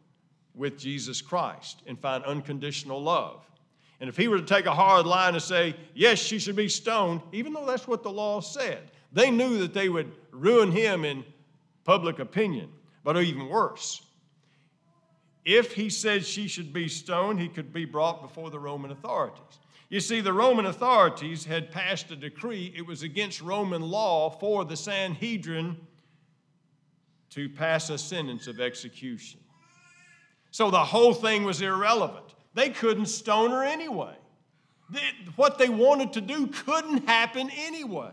with 0.54 0.78
Jesus 0.78 1.22
Christ 1.22 1.82
and 1.88 2.00
find 2.00 2.24
unconditional 2.24 3.02
love. 3.02 3.44
And 4.00 4.08
if 4.08 4.16
he 4.16 4.28
were 4.28 4.38
to 4.38 4.46
take 4.46 4.66
a 4.66 4.74
hard 4.74 5.06
line 5.06 5.34
and 5.34 5.44
say, 5.44 5.76
yes, 5.94 6.20
she 6.20 6.40
should 6.40 6.56
be 6.56 6.70
stoned, 6.70 7.22
even 7.32 7.54
though 7.54 7.66
that's 7.66 7.88
what 7.88 8.04
the 8.04 8.12
law 8.12 8.40
said, 8.40 8.92
they 9.12 9.32
knew 9.32 9.58
that 9.60 9.74
they 9.74 9.90
would 9.90 10.12
ruin 10.32 10.72
him 10.72 11.04
in 11.04 11.26
public 11.84 12.20
opinion. 12.20 12.70
But 13.04 13.18
even 13.18 13.50
worse, 13.50 14.06
if 15.50 15.74
he 15.74 15.90
said 15.90 16.26
she 16.26 16.48
should 16.48 16.72
be 16.72 16.88
stoned, 16.88 17.40
he 17.40 17.48
could 17.48 17.74
be 17.74 17.86
brought 17.86 18.22
before 18.22 18.52
the 18.52 18.60
Roman 18.60 18.92
authorities. 18.92 19.60
You 19.90 20.00
see, 20.00 20.22
the 20.22 20.32
Roman 20.32 20.68
authorities 20.68 21.46
had 21.46 21.72
passed 21.72 22.12
a 22.12 22.16
decree, 22.16 22.72
it 22.76 22.86
was 22.86 23.02
against 23.02 23.42
Roman 23.42 23.82
law 23.82 24.30
for 24.30 24.64
the 24.64 24.78
Sanhedrin 24.78 25.76
to 27.32 27.50
pass 27.50 27.90
a 27.90 27.98
sentence 27.98 28.46
of 28.46 28.60
execution. 28.60 29.40
So 30.52 30.70
the 30.70 30.84
whole 30.84 31.16
thing 31.16 31.44
was 31.44 31.62
irrelevant. 31.62 32.36
They 32.54 32.70
couldn't 32.70 33.08
stone 33.08 33.50
her 33.50 33.64
anyway. 33.64 34.16
What 35.36 35.58
they 35.58 35.70
wanted 35.70 36.14
to 36.14 36.22
do 36.22 36.48
couldn't 36.48 37.08
happen 37.08 37.50
anyway. 37.56 38.12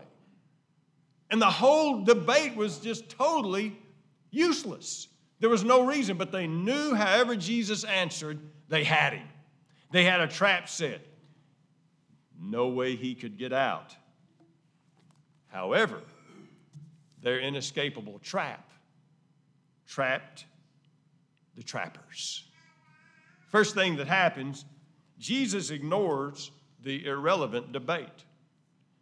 And 1.29 1.39
the 1.41 1.49
whole 1.49 2.03
debate 2.03 2.55
was 2.55 2.79
just 2.79 3.09
totally 3.09 3.77
useless. 4.31 5.07
There 5.39 5.49
was 5.49 5.63
no 5.63 5.85
reason, 5.85 6.17
but 6.17 6.31
they 6.31 6.47
knew 6.47 6.93
however 6.93 7.35
Jesus 7.35 7.83
answered, 7.83 8.39
they 8.69 8.83
had 8.83 9.13
him. 9.13 9.27
They 9.91 10.03
had 10.03 10.19
a 10.19 10.27
trap 10.27 10.67
set. 10.67 11.01
No 12.39 12.67
way 12.67 12.95
he 12.95 13.15
could 13.15 13.37
get 13.37 13.53
out. 13.53 13.95
However, 15.47 16.01
their 17.21 17.39
inescapable 17.39 18.19
trap 18.19 18.69
trapped 19.87 20.45
the 21.55 21.63
trappers. 21.63 22.43
First 23.49 23.73
thing 23.73 23.95
that 23.97 24.07
happens, 24.07 24.65
Jesus 25.17 25.71
ignores 25.71 26.51
the 26.83 27.05
irrelevant 27.05 27.71
debate. 27.71 28.25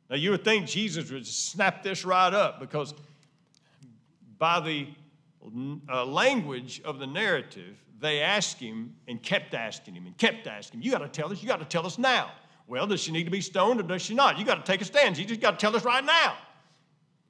Now, 0.10 0.16
you 0.16 0.32
would 0.32 0.44
think 0.44 0.68
Jesus 0.68 1.12
would 1.12 1.26
snap 1.26 1.84
this 1.84 2.06
right 2.06 2.34
up 2.34 2.60
because 2.60 2.94
by 4.38 4.60
the 4.60 4.88
uh, 5.90 6.06
language 6.06 6.82
of 6.84 7.00
the 7.00 7.08
narrative, 7.08 7.78
they 8.00 8.22
asked 8.22 8.60
him 8.60 8.96
and 9.08 9.22
kept 9.22 9.54
asking 9.54 9.96
him 9.96 10.06
and 10.06 10.18
kept 10.18 10.48
asking 10.48 10.80
him, 10.80 10.86
You 10.86 10.92
got 10.92 11.00
to 11.00 11.08
tell 11.08 11.32
us, 11.32 11.42
you 11.42 11.48
got 11.48 11.60
to 11.60 11.66
tell 11.66 11.86
us 11.86 11.98
now. 11.98 12.32
Well, 12.68 12.88
does 12.88 13.00
she 13.00 13.12
need 13.12 13.26
to 13.26 13.32
be 13.32 13.42
stoned 13.42 13.80
or 13.80 13.84
does 13.84 14.02
she 14.02 14.16
not? 14.16 14.40
You 14.40 14.46
got 14.46 14.66
to 14.66 14.72
take 14.72 14.82
a 14.82 14.86
stand. 14.86 15.18
You 15.18 15.26
just 15.26 15.42
got 15.42 15.52
to 15.52 15.58
tell 15.58 15.76
us 15.76 15.86
right 15.86 16.04
now. 16.04 16.36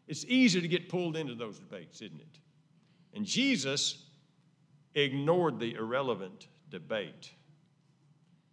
It's 0.07 0.25
easy 0.25 0.61
to 0.61 0.67
get 0.67 0.87
pulled 0.87 1.17
into 1.17 1.35
those 1.35 1.59
debates, 1.59 2.01
isn't 2.01 2.19
it? 2.19 2.39
And 3.13 3.25
Jesus 3.25 4.03
ignored 4.93 5.59
the 5.59 5.73
irrelevant 5.73 6.47
debate. 6.69 7.31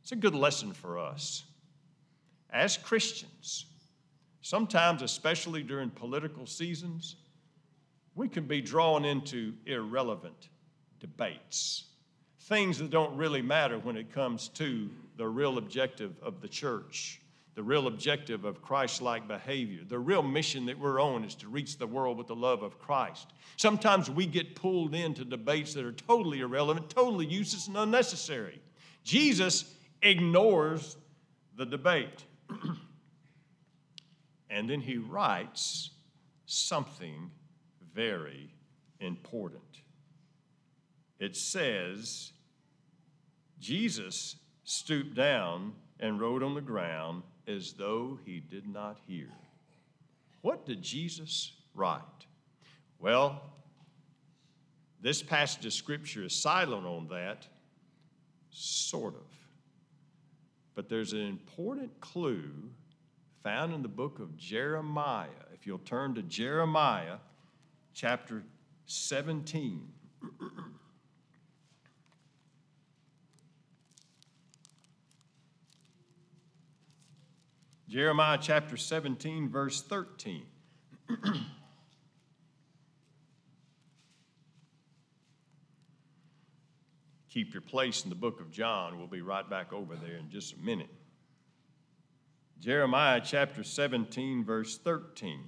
It's 0.03 0.13
a 0.13 0.17
good 0.17 0.35
lesson 0.35 0.73
for 0.73 0.99
us. 0.99 1.45
As 2.51 2.77
Christians, 2.77 3.67
sometimes, 4.41 5.03
especially 5.03 5.63
during 5.63 5.91
political 5.91 6.47
seasons, 6.47 7.17
we 8.15 8.29
can 8.29 8.45
be 8.45 8.61
drawn 8.61 9.05
into 9.05 9.55
irrelevant 9.67 10.49
debates, 11.01 11.85
things 12.41 12.79
that 12.79 12.91
don't 12.91 13.17
really 13.17 13.43
matter 13.43 13.79
when 13.79 13.97
it 13.97 14.13
comes 14.13 14.49
to 14.49 14.91
the 15.17 15.27
real 15.27 15.59
objective 15.59 16.15
of 16.23 16.41
the 16.41 16.49
church, 16.49 17.21
the 17.55 17.63
real 17.63 17.87
objective 17.87 18.45
of 18.45 18.63
Christ 18.63 19.03
like 19.03 19.29
behavior. 19.29 19.83
The 19.87 19.99
real 19.99 20.23
mission 20.23 20.67
that 20.67 20.79
we're 20.79 21.01
on 21.01 21.25
is 21.25 21.35
to 21.37 21.49
reach 21.49 21.79
the 21.79 21.87
world 21.87 22.17
with 22.17 22.27
the 22.27 22.37
love 22.37 22.63
of 22.63 22.79
Christ. 22.79 23.33
Sometimes 23.57 24.11
we 24.11 24.27
get 24.27 24.55
pulled 24.55 24.95
into 24.95 25.25
debates 25.25 25.75
that 25.75 25.85
are 25.85 25.93
totally 25.93 26.41
irrelevant, 26.41 26.89
totally 26.89 27.27
useless, 27.27 27.67
and 27.67 27.77
unnecessary. 27.77 28.61
Jesus 29.05 29.75
ignores 30.01 30.97
the 31.57 31.67
debate. 31.67 32.25
and 34.51 34.69
then 34.69 34.81
he 34.81 34.97
writes 34.97 35.91
something 36.47 37.31
very 37.95 38.55
important. 39.01 39.63
It 41.19 41.37
says, 41.37 42.33
Jesus 43.61 44.37
stooped 44.65 45.15
down 45.15 45.75
and 46.01 46.21
wrote 46.21 46.43
on 46.43 46.55
the 46.55 46.61
ground 46.61 47.23
as 47.47 47.73
though 47.73 48.19
he 48.25 48.41
did 48.41 48.67
not 48.67 48.99
hear. 49.07 49.29
What 50.41 50.67
did 50.67 50.83
Jesus 50.83 51.53
write? 51.75 52.01
Well, 52.99 53.41
this 55.01 55.23
passage 55.23 55.67
of 55.67 55.73
Scripture 55.73 56.25
is 56.25 56.35
silent 56.35 56.87
on 56.87 57.09
that, 57.09 57.47
sort 58.51 59.15
of. 59.15 59.27
But 60.75 60.89
there's 60.89 61.13
an 61.13 61.21
important 61.21 62.01
clue 62.01 62.51
found 63.43 63.75
in 63.75 63.83
the 63.83 63.89
book 63.89 64.21
of 64.21 64.37
Jeremiah. 64.37 65.29
If 65.53 65.67
you'll 65.67 65.79
turn 65.79 66.15
to 66.15 66.23
Jeremiah 66.23 67.17
chapter 67.95 68.43
17. 68.87 69.89
Jeremiah 77.89 78.39
chapter 78.41 78.77
17, 78.79 79.51
verse 79.51 79.83
13. 79.83 80.47
Keep 87.29 87.53
your 87.53 87.61
place 87.63 88.05
in 88.05 88.09
the 88.11 88.17
book 88.17 88.41
of 88.41 88.51
John. 88.51 88.99
We'll 88.99 89.07
be 89.07 89.21
right 89.23 89.49
back 89.49 89.73
over 89.73 89.95
there 89.97 90.17
in 90.17 90.31
just 90.31 90.55
a 90.55 90.59
minute. 90.59 90.89
Jeremiah 92.61 93.21
chapter 93.23 93.63
17, 93.63 94.45
verse 94.45 94.79
13. 94.79 95.41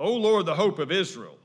O 0.00 0.14
Lord, 0.14 0.46
the 0.46 0.54
hope 0.54 0.78
of 0.78 0.90
Israel, 0.90 1.36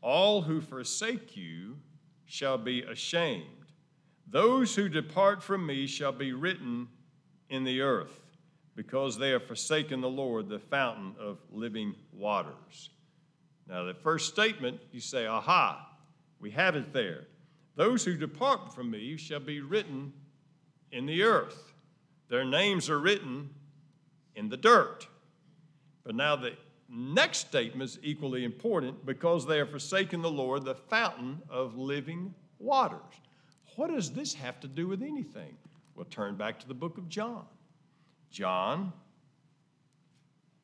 all 0.00 0.40
who 0.40 0.62
forsake 0.62 1.36
you 1.36 1.76
shall 2.24 2.56
be 2.56 2.80
ashamed. 2.80 3.44
Those 4.26 4.74
who 4.74 4.88
depart 4.88 5.42
from 5.42 5.66
me 5.66 5.86
shall 5.86 6.12
be 6.12 6.32
written 6.32 6.88
in 7.50 7.64
the 7.64 7.82
earth, 7.82 8.22
because 8.74 9.18
they 9.18 9.28
have 9.30 9.46
forsaken 9.46 10.00
the 10.00 10.08
Lord, 10.08 10.48
the 10.48 10.58
fountain 10.58 11.16
of 11.20 11.36
living 11.52 11.94
waters. 12.14 12.88
Now, 13.68 13.84
the 13.84 13.92
first 13.92 14.32
statement, 14.32 14.80
you 14.90 15.00
say, 15.00 15.26
aha, 15.26 15.86
we 16.40 16.50
have 16.52 16.76
it 16.76 16.94
there. 16.94 17.26
Those 17.76 18.06
who 18.06 18.16
depart 18.16 18.74
from 18.74 18.90
me 18.90 19.18
shall 19.18 19.40
be 19.40 19.60
written 19.60 20.14
in 20.92 21.04
the 21.04 21.24
earth. 21.24 21.74
Their 22.30 22.46
names 22.46 22.88
are 22.88 22.98
written 22.98 23.50
in 24.34 24.48
the 24.48 24.56
dirt. 24.56 25.06
But 26.04 26.14
now 26.14 26.36
the 26.36 26.54
next 26.88 27.38
statement 27.38 27.90
is 27.90 27.98
equally 28.02 28.44
important 28.44 29.04
because 29.04 29.46
they 29.46 29.58
have 29.58 29.70
forsaken 29.70 30.22
the 30.22 30.30
Lord, 30.30 30.64
the 30.64 30.74
fountain 30.74 31.40
of 31.48 31.76
living 31.76 32.34
waters. 32.58 33.00
What 33.76 33.90
does 33.90 34.12
this 34.12 34.34
have 34.34 34.58
to 34.60 34.68
do 34.68 34.88
with 34.88 35.02
anything? 35.02 35.56
We'll 35.94 36.06
turn 36.06 36.36
back 36.36 36.58
to 36.60 36.68
the 36.68 36.74
book 36.74 36.98
of 36.98 37.08
John. 37.08 37.44
John 38.30 38.92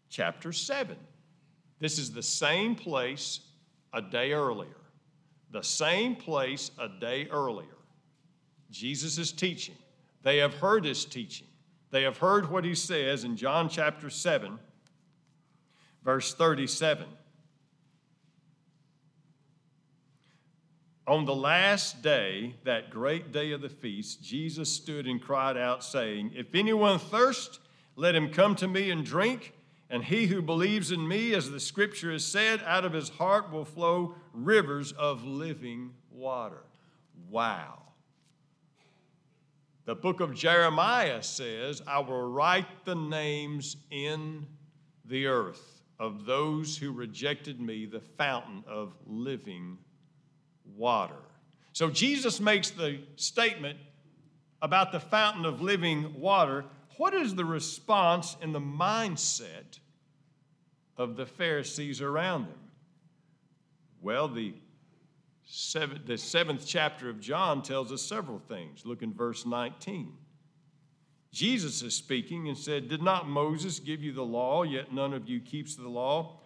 chapter 0.08 0.52
7. 0.52 0.96
This 1.80 1.98
is 1.98 2.12
the 2.12 2.22
same 2.22 2.74
place 2.74 3.40
a 3.92 4.00
day 4.00 4.32
earlier. 4.32 4.76
The 5.50 5.62
same 5.62 6.16
place 6.16 6.70
a 6.78 6.88
day 6.88 7.28
earlier. 7.30 7.76
Jesus 8.70 9.18
is 9.18 9.30
teaching. 9.32 9.76
They 10.22 10.38
have 10.38 10.54
heard 10.54 10.84
his 10.84 11.04
teaching. 11.04 11.46
They 11.90 12.02
have 12.02 12.18
heard 12.18 12.50
what 12.50 12.64
he 12.64 12.74
says 12.74 13.24
in 13.24 13.36
John 13.36 13.68
chapter 13.68 14.10
7 14.10 14.58
verse 16.04 16.34
37. 16.34 17.06
On 21.06 21.24
the 21.24 21.34
last 21.34 22.02
day, 22.02 22.54
that 22.64 22.90
great 22.90 23.30
day 23.30 23.52
of 23.52 23.60
the 23.60 23.68
feast, 23.68 24.22
Jesus 24.22 24.70
stood 24.72 25.06
and 25.06 25.20
cried 25.20 25.56
out, 25.56 25.84
saying, 25.84 26.32
If 26.34 26.54
anyone 26.54 26.98
thirst, 26.98 27.60
let 27.96 28.14
him 28.14 28.30
come 28.30 28.54
to 28.56 28.68
me 28.68 28.90
and 28.90 29.04
drink. 29.04 29.52
And 29.90 30.02
he 30.02 30.26
who 30.26 30.40
believes 30.40 30.90
in 30.90 31.06
me, 31.06 31.34
as 31.34 31.50
the 31.50 31.60
scripture 31.60 32.10
has 32.10 32.24
said, 32.24 32.62
out 32.64 32.86
of 32.86 32.94
his 32.94 33.10
heart 33.10 33.52
will 33.52 33.66
flow 33.66 34.14
rivers 34.32 34.92
of 34.92 35.24
living 35.24 35.90
water. 36.10 36.64
Wow. 37.28 37.82
The 39.84 39.94
book 39.94 40.20
of 40.20 40.34
Jeremiah 40.34 41.22
says, 41.22 41.82
I 41.86 41.98
will 41.98 42.30
write 42.30 42.86
the 42.86 42.94
names 42.94 43.76
in 43.90 44.46
the 45.04 45.26
earth 45.26 45.73
of 45.98 46.26
those 46.26 46.76
who 46.76 46.92
rejected 46.92 47.60
me, 47.60 47.86
the 47.86 48.00
fountain 48.00 48.64
of 48.66 48.94
living 49.06 49.78
water. 50.76 51.14
So 51.72 51.90
Jesus 51.90 52.40
makes 52.40 52.70
the 52.70 53.00
statement 53.16 53.78
about 54.62 54.92
the 54.92 55.00
fountain 55.00 55.44
of 55.44 55.60
living 55.60 56.20
water. 56.20 56.64
What 56.96 57.14
is 57.14 57.34
the 57.34 57.44
response 57.44 58.36
in 58.40 58.52
the 58.52 58.60
mindset 58.60 59.78
of 60.96 61.16
the 61.16 61.26
Pharisees 61.26 62.00
around 62.00 62.46
them? 62.46 62.58
Well, 64.00 64.28
the 64.28 64.54
seventh, 65.44 66.06
the 66.06 66.18
seventh 66.18 66.66
chapter 66.66 67.08
of 67.08 67.20
John 67.20 67.62
tells 67.62 67.92
us 67.92 68.02
several 68.02 68.38
things. 68.38 68.84
Look 68.84 69.02
in 69.02 69.12
verse 69.12 69.46
19. 69.46 70.12
Jesus 71.34 71.82
is 71.82 71.96
speaking 71.96 72.46
and 72.46 72.56
said, 72.56 72.88
Did 72.88 73.02
not 73.02 73.28
Moses 73.28 73.80
give 73.80 74.04
you 74.04 74.12
the 74.12 74.24
law, 74.24 74.62
yet 74.62 74.92
none 74.92 75.12
of 75.12 75.28
you 75.28 75.40
keeps 75.40 75.74
the 75.74 75.88
law? 75.88 76.38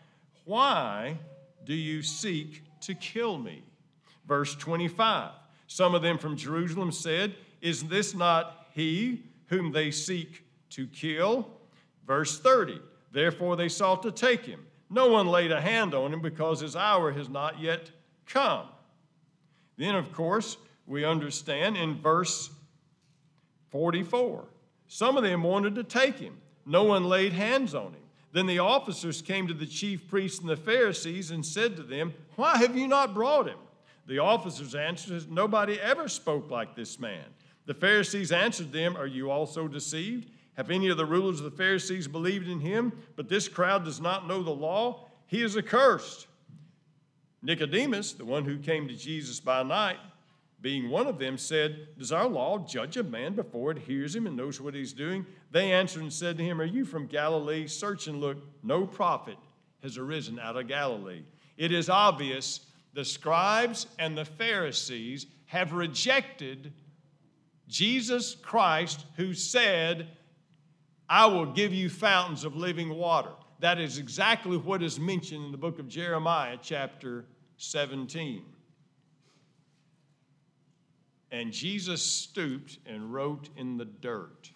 Why 0.47 1.19
do 1.67 1.75
you 1.75 2.01
seek 2.01 2.63
to 2.81 2.95
kill 2.95 3.37
me? 3.37 3.63
Verse 4.27 4.55
25 4.55 5.33
Some 5.67 5.95
of 5.95 6.01
them 6.01 6.17
from 6.17 6.39
Jerusalem 6.39 6.91
said, 6.91 7.35
Is 7.61 7.85
this 7.85 8.15
not 8.15 8.69
he 8.73 9.25
whom 9.49 9.73
they 9.73 9.91
seek 9.91 10.47
to 10.71 10.87
kill? 10.87 11.47
Verse 12.07 12.41
30 12.41 12.81
Therefore 13.13 13.57
they 13.57 13.69
sought 13.69 14.03
to 14.05 14.11
take 14.11 14.47
him. 14.47 14.65
No 14.89 15.09
one 15.09 15.27
laid 15.27 15.53
a 15.53 15.61
hand 15.61 15.93
on 15.93 16.15
him 16.15 16.23
because 16.23 16.61
his 16.61 16.75
hour 16.75 17.13
has 17.13 17.29
not 17.29 17.61
yet 17.61 17.91
come. 18.25 18.69
Then, 19.77 19.95
of 19.95 20.15
course, 20.15 20.57
we 20.87 21.05
understand 21.05 21.77
in 21.77 22.01
verse 22.01 22.49
44 23.71 24.49
some 24.89 25.17
of 25.17 25.23
them 25.23 25.43
wanted 25.43 25.75
to 25.77 25.85
take 25.85 26.19
him. 26.19 26.39
No 26.67 26.85
one 26.85 27.05
laid 27.05 27.33
hands 27.33 27.75
on 27.75 27.93
him. 27.93 28.03
Then 28.33 28.47
the 28.47 28.59
officers 28.59 29.23
came 29.23 29.47
to 29.47 29.55
the 29.55 29.67
chief 29.67 30.09
priests 30.09 30.41
and 30.41 30.49
the 30.49 30.57
Pharisees 30.57 31.31
and 31.31 31.45
said 31.45 31.77
to 31.77 31.83
them, 31.83 32.13
Why 32.37 32.57
have 32.59 32.77
you 32.77 32.89
not 32.89 33.15
brought 33.15 33.49
him? 33.49 33.59
The 34.07 34.19
officers 34.19 34.75
answered, 34.75 35.31
Nobody 35.31 35.81
ever 35.81 36.09
spoke 36.09 36.51
like 36.51 36.75
this 36.75 36.99
man. 36.99 37.25
The 37.67 37.75
Pharisees 37.75 38.33
answered 38.33 38.73
them, 38.73 38.97
Are 38.97 39.07
you 39.07 39.31
also 39.31 39.69
deceived? 39.69 40.31
Have 40.55 40.71
any 40.71 40.89
of 40.89 40.97
the 40.97 41.07
rulers 41.07 41.41
of 41.41 41.45
the 41.45 41.57
Pharisees 41.57 42.09
believed 42.09 42.49
in 42.49 42.61
him? 42.61 42.93
But 43.17 43.29
this 43.29 43.47
crowd 43.47 43.85
does 43.85 44.01
not 44.01 44.27
know 44.27 44.43
the 44.43 44.51
law. 44.51 45.07
He 45.27 45.43
is 45.43 45.57
accursed. 45.57 46.27
Nicodemus, 47.43 48.13
the 48.13 48.25
one 48.25 48.45
who 48.45 48.59
came 48.59 48.89
to 48.89 48.95
Jesus 48.95 49.39
by 49.39 49.63
night, 49.63 49.99
being 50.61 50.91
one 50.91 51.07
of 51.07 51.19
them, 51.19 51.39
said, 51.39 51.89
Does 51.99 52.13
our 52.13 52.27
law 52.27 52.59
judge 52.59 52.97
a 52.97 53.03
man 53.03 53.35
before 53.35 53.71
it 53.71 53.79
hears 53.79 54.15
him 54.15 54.27
and 54.27 54.37
knows 54.37 54.61
what 54.61 54.75
he's 54.75 54.93
doing? 54.93 55.25
They 55.51 55.73
answered 55.73 56.03
and 56.03 56.13
said 56.13 56.37
to 56.39 56.45
him, 56.45 56.61
Are 56.61 56.65
you 56.65 56.85
from 56.85 57.07
Galilee? 57.07 57.67
Search 57.67 58.09
and 58.09 58.21
look. 58.21 58.39
No 58.63 58.87
prophet 58.87 59.37
has 59.83 59.97
arisen 59.97 60.39
out 60.39 60.57
of 60.57 60.67
Galilee. 60.67 61.23
It 61.57 61.73
is 61.73 61.89
obvious 61.89 62.67
the 62.95 63.05
scribes 63.05 63.87
and 63.99 64.19
the 64.19 64.25
Pharisees 64.25 65.27
have 65.47 65.73
rejected 65.73 66.73
Jesus 67.69 68.35
Christ, 68.35 69.05
who 69.17 69.35
said, 69.35 70.09
I 71.09 71.27
will 71.27 71.47
give 71.47 71.73
you 71.73 71.89
fountains 71.89 72.45
of 72.45 72.57
living 72.57 72.91
water. 72.91 73.31
That 73.61 73.79
is 73.79 73.99
exactly 73.99 74.57
what 74.57 74.83
is 74.83 74.99
mentioned 74.99 75.45
in 75.45 75.53
the 75.53 75.59
book 75.59 75.79
of 75.79 75.89
Jeremiah, 75.89 76.59
chapter 76.61 77.25
17. 77.57 78.45
And 81.31 81.53
Jesus 81.53 82.03
stooped 82.03 82.79
and 82.87 83.13
wrote 83.13 83.51
in 83.57 83.77
the 83.77 83.85
dirt. 83.85 84.51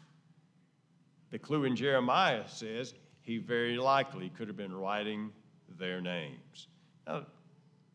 The 1.30 1.38
clue 1.38 1.64
in 1.64 1.76
Jeremiah 1.76 2.48
says 2.48 2.94
he 3.20 3.38
very 3.38 3.76
likely 3.76 4.30
could 4.30 4.48
have 4.48 4.56
been 4.56 4.74
writing 4.74 5.30
their 5.78 6.00
names. 6.00 6.68
Now, 7.06 7.26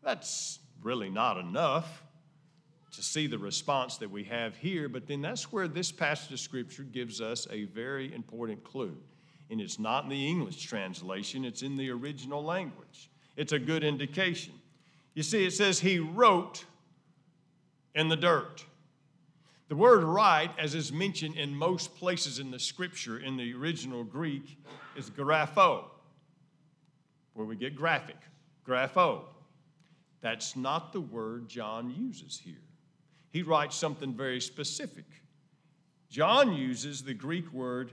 that's 0.02 0.60
really 0.82 1.10
not 1.10 1.38
enough 1.38 2.02
to 2.92 3.02
see 3.02 3.26
the 3.26 3.38
response 3.38 3.96
that 3.98 4.10
we 4.10 4.24
have 4.24 4.56
here, 4.56 4.88
but 4.88 5.06
then 5.06 5.20
that's 5.20 5.52
where 5.52 5.68
this 5.68 5.92
passage 5.92 6.32
of 6.32 6.40
Scripture 6.40 6.82
gives 6.84 7.20
us 7.20 7.46
a 7.50 7.64
very 7.64 8.12
important 8.14 8.64
clue. 8.64 8.96
And 9.50 9.60
it's 9.60 9.78
not 9.78 10.04
in 10.04 10.10
the 10.10 10.26
English 10.26 10.62
translation, 10.62 11.44
it's 11.44 11.62
in 11.62 11.76
the 11.76 11.90
original 11.90 12.42
language. 12.42 13.10
It's 13.36 13.52
a 13.52 13.58
good 13.58 13.84
indication. 13.84 14.54
You 15.14 15.22
see, 15.22 15.46
it 15.46 15.52
says 15.52 15.78
he 15.78 15.98
wrote 15.98 16.64
in 17.98 18.08
the 18.08 18.16
dirt. 18.16 18.64
The 19.66 19.74
word 19.74 20.04
write, 20.04 20.52
as 20.56 20.76
is 20.76 20.92
mentioned 20.92 21.36
in 21.36 21.52
most 21.52 21.96
places 21.96 22.38
in 22.38 22.52
the 22.52 22.58
scripture 22.60 23.18
in 23.18 23.36
the 23.36 23.52
original 23.54 24.04
Greek, 24.04 24.56
is 24.96 25.10
grapho, 25.10 25.84
where 27.34 27.44
we 27.44 27.56
get 27.56 27.74
graphic, 27.74 28.16
grapho. 28.64 29.22
That's 30.20 30.54
not 30.54 30.92
the 30.92 31.00
word 31.00 31.48
John 31.48 31.92
uses 31.98 32.38
here. 32.38 32.62
He 33.32 33.42
writes 33.42 33.74
something 33.74 34.14
very 34.14 34.40
specific. 34.40 35.04
John 36.08 36.54
uses 36.54 37.02
the 37.02 37.14
Greek 37.14 37.52
word 37.52 37.90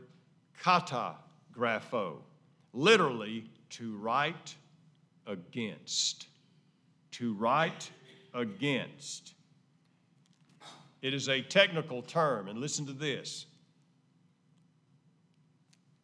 katagrapho, 0.63 2.17
literally 2.73 3.49
to 3.71 3.97
write 3.97 4.55
against. 5.25 6.27
To 7.13 7.33
write 7.33 7.89
against. 8.35 9.34
It 11.05 11.13
is 11.13 11.29
a 11.29 11.39
technical 11.39 12.01
term, 12.01 12.47
and 12.47 12.57
listen 12.57 12.87
to 12.87 12.91
this. 12.91 13.45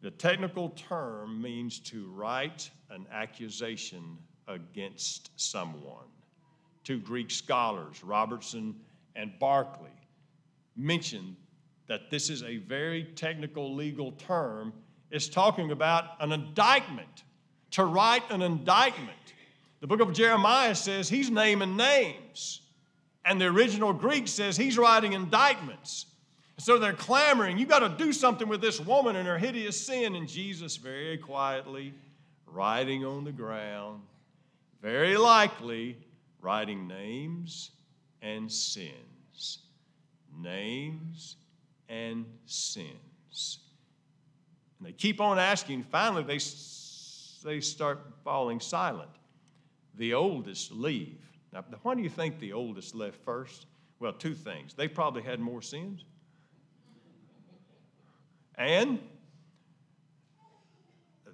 The 0.02 0.12
technical 0.12 0.70
term 0.70 1.42
means 1.42 1.80
to 1.80 2.06
write 2.12 2.70
an 2.92 3.08
accusation 3.12 4.20
against 4.48 5.32
someone. 5.38 6.06
Two 6.84 7.00
Greek 7.00 7.32
scholars, 7.32 8.04
Robertson 8.04 8.76
and 9.16 9.32
Barclay, 9.40 9.90
mention 10.76 11.36
that 11.88 12.12
this 12.12 12.30
is 12.30 12.44
a 12.44 12.58
very 12.58 13.06
technical 13.16 13.74
legal 13.74 14.12
term. 14.12 14.72
It's 15.10 15.28
talking 15.28 15.72
about 15.72 16.12
an 16.20 16.32
indictment, 16.32 17.24
to 17.72 17.86
write 17.86 18.30
an 18.30 18.44
indictment. 18.44 19.34
The 19.80 19.88
book 19.88 20.00
of 20.00 20.14
Jeremiah 20.14 20.76
says 20.76 21.10
he's 21.10 21.32
naming 21.32 21.76
names. 21.76 22.61
And 23.24 23.40
the 23.40 23.46
original 23.46 23.94
Greek 23.94 24.28
says 24.28 24.58
he's 24.58 24.78
writing 24.78 25.14
indictments. 25.14 26.08
So 26.58 26.78
they're 26.78 26.94
clamoring, 26.94 27.58
you 27.58 27.66
got 27.66 27.80
to 27.80 27.90
do 27.90 28.14
something 28.14 28.48
with 28.48 28.62
this 28.62 28.80
woman 28.80 29.16
and 29.16 29.28
her 29.28 29.38
hideous 29.38 29.84
sin. 29.84 30.16
And 30.16 30.28
Jesus, 30.28 30.78
very 30.78 31.18
quietly, 31.18 31.94
writing 32.46 33.06
on 33.06 33.24
the 33.24 33.32
ground, 33.32 34.02
very 34.82 35.18
likely 35.18 35.98
writing 36.40 36.88
names 36.88 37.72
and 38.22 38.52
sins. 38.52 39.60
Names 40.38 41.38
and 41.90 42.26
sins. 42.46 43.60
And 44.80 44.88
they 44.88 44.94
keep 44.94 45.20
on 45.20 45.40
asking. 45.40 45.84
Finally, 45.84 46.24
they, 46.24 46.40
they 47.44 47.60
start 47.60 48.00
falling 48.24 48.60
silent. 48.60 49.10
The 49.96 50.14
oldest 50.14 50.72
leave. 50.72 51.31
Now, 51.54 51.64
why 51.84 51.96
do 51.96 52.02
you 52.02 52.10
think 52.10 52.40
the 52.40 52.54
oldest 52.54 52.96
left 52.96 53.24
first? 53.24 53.66
Well, 54.00 54.14
two 54.14 54.34
things. 54.34 54.74
They 54.74 54.88
probably 54.88 55.22
had 55.22 55.40
more 55.40 55.62
sins. 55.62 56.06
And 58.56 59.00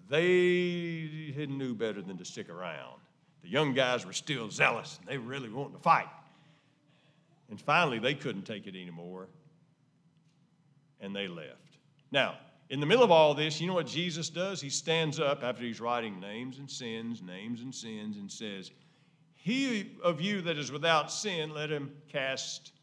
they 0.10 1.46
knew 1.50 1.76
better 1.76 2.02
than 2.02 2.18
to 2.18 2.26
stick 2.26 2.50
around. 2.50 3.00
The 3.42 3.50
young 3.50 3.74
guys 3.74 4.06
were 4.06 4.14
still 4.14 4.50
zealous 4.50 4.98
and 5.00 5.08
they 5.08 5.18
were 5.18 5.28
really 5.28 5.50
wanted 5.50 5.74
to 5.74 5.80
fight. 5.80 6.08
And 7.50 7.60
finally, 7.60 8.00
they 8.00 8.14
couldn't 8.14 8.44
take 8.44 8.68
it 8.68 8.76
anymore 8.76 9.28
and 11.00 11.16
they 11.16 11.28
left. 11.28 11.78
Now, 12.12 12.38
in 12.70 12.80
the 12.80 12.86
middle 12.86 13.04
of 13.04 13.12
all 13.12 13.34
this, 13.34 13.62
you 13.62 13.68
know 13.68 13.74
what 13.74 13.88
Jesus 13.88 14.30
does? 14.30 14.60
He 14.60 14.70
stands 14.70 15.20
up 15.20 15.44
after 15.44 15.64
he's 15.64 15.80
writing 15.80 16.20
names 16.20 16.58
and 16.58 16.70
sins, 16.70 17.22
names 17.22 17.62
and 17.62 17.74
sins, 17.74 18.18
and 18.18 18.30
says, 18.30 18.72
he 19.48 19.94
of 20.04 20.20
you 20.20 20.42
that 20.42 20.58
is 20.58 20.74
without 20.74 21.10
sin, 21.10 21.54
let 21.54 21.70
him 21.70 21.90
cast 22.12 22.74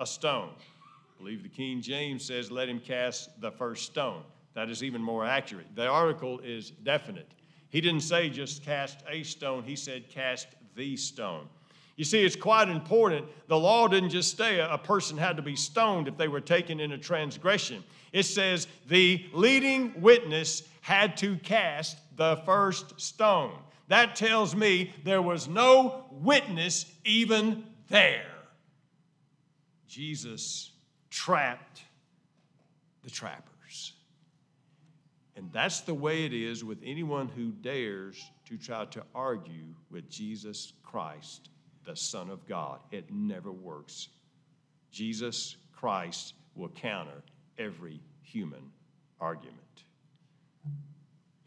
a 0.00 0.04
stone. 0.04 0.50
I 0.58 1.22
believe 1.22 1.44
the 1.44 1.48
King 1.48 1.80
James 1.80 2.24
says, 2.24 2.50
let 2.50 2.68
him 2.68 2.80
cast 2.80 3.40
the 3.40 3.52
first 3.52 3.86
stone. 3.86 4.24
That 4.54 4.68
is 4.68 4.82
even 4.82 5.00
more 5.00 5.24
accurate. 5.24 5.66
The 5.76 5.86
article 5.86 6.40
is 6.40 6.72
definite. 6.72 7.30
He 7.70 7.80
didn't 7.80 8.00
say 8.00 8.28
just 8.28 8.64
cast 8.64 8.98
a 9.08 9.22
stone, 9.22 9.62
he 9.62 9.76
said 9.76 10.08
cast 10.08 10.48
the 10.74 10.96
stone. 10.96 11.46
You 11.94 12.04
see, 12.04 12.24
it's 12.24 12.34
quite 12.34 12.68
important. 12.68 13.24
The 13.46 13.58
law 13.58 13.86
didn't 13.86 14.10
just 14.10 14.36
say 14.36 14.58
a 14.58 14.76
person 14.76 15.16
had 15.16 15.36
to 15.36 15.42
be 15.42 15.54
stoned 15.54 16.08
if 16.08 16.16
they 16.16 16.26
were 16.26 16.40
taken 16.40 16.80
in 16.80 16.90
a 16.90 16.98
transgression. 16.98 17.84
It 18.12 18.24
says 18.24 18.66
the 18.88 19.24
leading 19.32 20.00
witness 20.00 20.64
had 20.80 21.16
to 21.18 21.36
cast 21.36 21.96
the 22.16 22.40
first 22.44 23.00
stone. 23.00 23.52
That 23.88 24.16
tells 24.16 24.54
me 24.54 24.92
there 25.04 25.22
was 25.22 25.48
no 25.48 26.04
witness 26.10 26.86
even 27.04 27.64
there. 27.88 28.26
Jesus 29.88 30.70
trapped 31.10 31.82
the 33.02 33.10
trappers. 33.10 33.94
And 35.36 35.50
that's 35.52 35.80
the 35.80 35.94
way 35.94 36.24
it 36.24 36.34
is 36.34 36.64
with 36.64 36.78
anyone 36.84 37.28
who 37.28 37.52
dares 37.52 38.22
to 38.46 38.58
try 38.58 38.84
to 38.86 39.04
argue 39.14 39.74
with 39.90 40.10
Jesus 40.10 40.72
Christ, 40.82 41.48
the 41.84 41.96
Son 41.96 42.28
of 42.28 42.46
God. 42.46 42.80
It 42.90 43.10
never 43.10 43.52
works. 43.52 44.08
Jesus 44.90 45.56
Christ 45.72 46.34
will 46.54 46.68
counter 46.70 47.22
every 47.56 48.00
human 48.20 48.72
argument. 49.20 49.67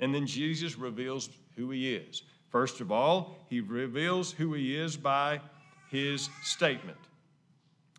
And 0.02 0.14
then 0.14 0.26
Jesus 0.26 0.78
reveals 0.78 1.30
who 1.56 1.70
he 1.70 1.94
is. 1.94 2.24
First 2.50 2.82
of 2.82 2.92
all, 2.92 3.38
he 3.50 3.62
reveals 3.62 4.32
who 4.32 4.54
he 4.54 4.76
is 4.76 4.98
by 4.98 5.40
his 5.90 6.30
statement. 6.44 6.98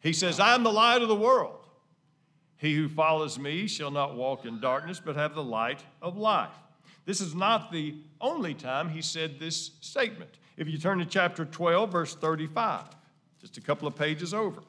He 0.03 0.13
says, 0.13 0.41
I 0.41 0.55
am 0.55 0.65
the 0.65 0.73
light 0.73 1.01
of 1.01 1.09
the 1.09 1.15
world. 1.15 1.67
He 2.57 2.75
who 2.75 2.89
follows 2.89 3.39
me 3.39 3.67
shall 3.67 3.91
not 3.91 4.15
walk 4.15 4.45
in 4.45 4.61
darkness, 4.61 5.01
but 5.05 5.17
have 5.17 5.35
the 5.35 5.43
light 5.43 5.83
of 6.01 6.17
life. 6.17 6.55
This 7.05 7.21
is 7.21 7.35
not 7.35 7.73
the 7.73 7.97
only 8.21 8.55
time 8.55 8.89
he 8.89 9.03
said 9.03 9.39
this 9.39 9.73
statement. 9.81 10.39
If 10.57 10.69
you 10.69 10.79
turn 10.79 10.99
to 10.99 11.05
chapter 11.05 11.45
12, 11.45 11.91
verse 11.91 12.15
35, 12.15 12.85
just 13.41 13.59
a 13.59 13.61
couple 13.61 13.89
of 13.89 13.97
pages 13.97 14.33
over. 14.33 14.63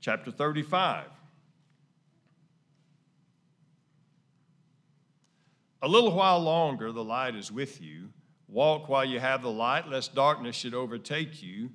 Chapter 0.00 0.30
35. 0.30 1.04
A 5.82 5.88
little 5.88 6.12
while 6.12 6.40
longer 6.40 6.92
the 6.92 7.04
light 7.04 7.34
is 7.34 7.52
with 7.52 7.80
you. 7.80 8.08
Walk 8.48 8.88
while 8.88 9.04
you 9.04 9.20
have 9.20 9.42
the 9.42 9.50
light, 9.50 9.88
lest 9.88 10.14
darkness 10.14 10.56
should 10.56 10.74
overtake 10.74 11.42
you. 11.42 11.70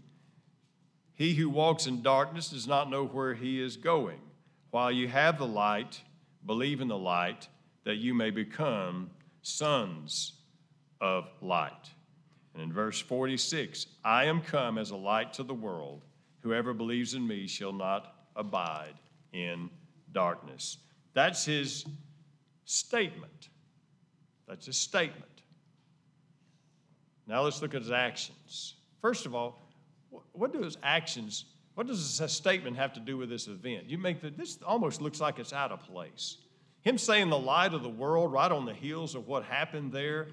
He 1.13 1.35
who 1.35 1.49
walks 1.49 1.87
in 1.87 2.01
darkness 2.01 2.49
does 2.49 2.67
not 2.67 2.89
know 2.89 3.05
where 3.05 3.33
he 3.33 3.61
is 3.61 3.77
going. 3.77 4.19
While 4.71 4.91
you 4.91 5.07
have 5.07 5.37
the 5.37 5.47
light, 5.47 6.01
believe 6.45 6.81
in 6.81 6.87
the 6.87 6.97
light, 6.97 7.47
that 7.85 7.95
you 7.95 8.13
may 8.13 8.31
become 8.31 9.11
sons 9.41 10.33
of 10.99 11.29
light. 11.41 11.91
And 12.53 12.63
in 12.63 12.73
verse 12.73 12.99
46, 12.99 13.87
I 14.03 14.25
am 14.25 14.41
come 14.41 14.77
as 14.77 14.91
a 14.91 14.95
light 14.95 15.33
to 15.33 15.43
the 15.43 15.53
world. 15.53 16.03
Whoever 16.41 16.73
believes 16.73 17.13
in 17.13 17.25
me 17.25 17.47
shall 17.47 17.73
not 17.73 18.14
abide 18.35 18.93
in 19.33 19.69
darkness. 20.11 20.77
That's 21.13 21.45
his 21.45 21.85
statement. 22.65 23.49
That's 24.47 24.65
his 24.65 24.77
statement. 24.77 25.23
Now 27.27 27.41
let's 27.41 27.61
look 27.61 27.73
at 27.73 27.81
his 27.81 27.91
actions. 27.91 28.75
First 29.01 29.25
of 29.25 29.33
all, 29.33 29.61
what 30.31 30.53
do 30.53 30.61
his 30.61 30.77
actions, 30.83 31.45
what 31.73 31.87
does 31.87 32.17
this 32.17 32.33
statement 32.33 32.77
have 32.77 32.93
to 32.93 32.99
do 32.99 33.17
with 33.17 33.29
this 33.29 33.47
event? 33.47 33.85
You 33.89 33.97
make 33.97 34.21
the, 34.21 34.29
this 34.29 34.59
almost 34.65 35.01
looks 35.01 35.19
like 35.19 35.39
it's 35.39 35.53
out 35.53 35.71
of 35.71 35.81
place. 35.81 36.37
Him 36.81 36.97
saying 36.97 37.29
the 37.29 37.37
light 37.37 37.73
of 37.73 37.81
the 37.81 37.89
world 37.89 38.31
right 38.31 38.51
on 38.51 38.65
the 38.65 38.73
heels 38.73 39.15
of 39.15 39.27
what 39.27 39.43
happened 39.43 39.91
there 39.91 40.27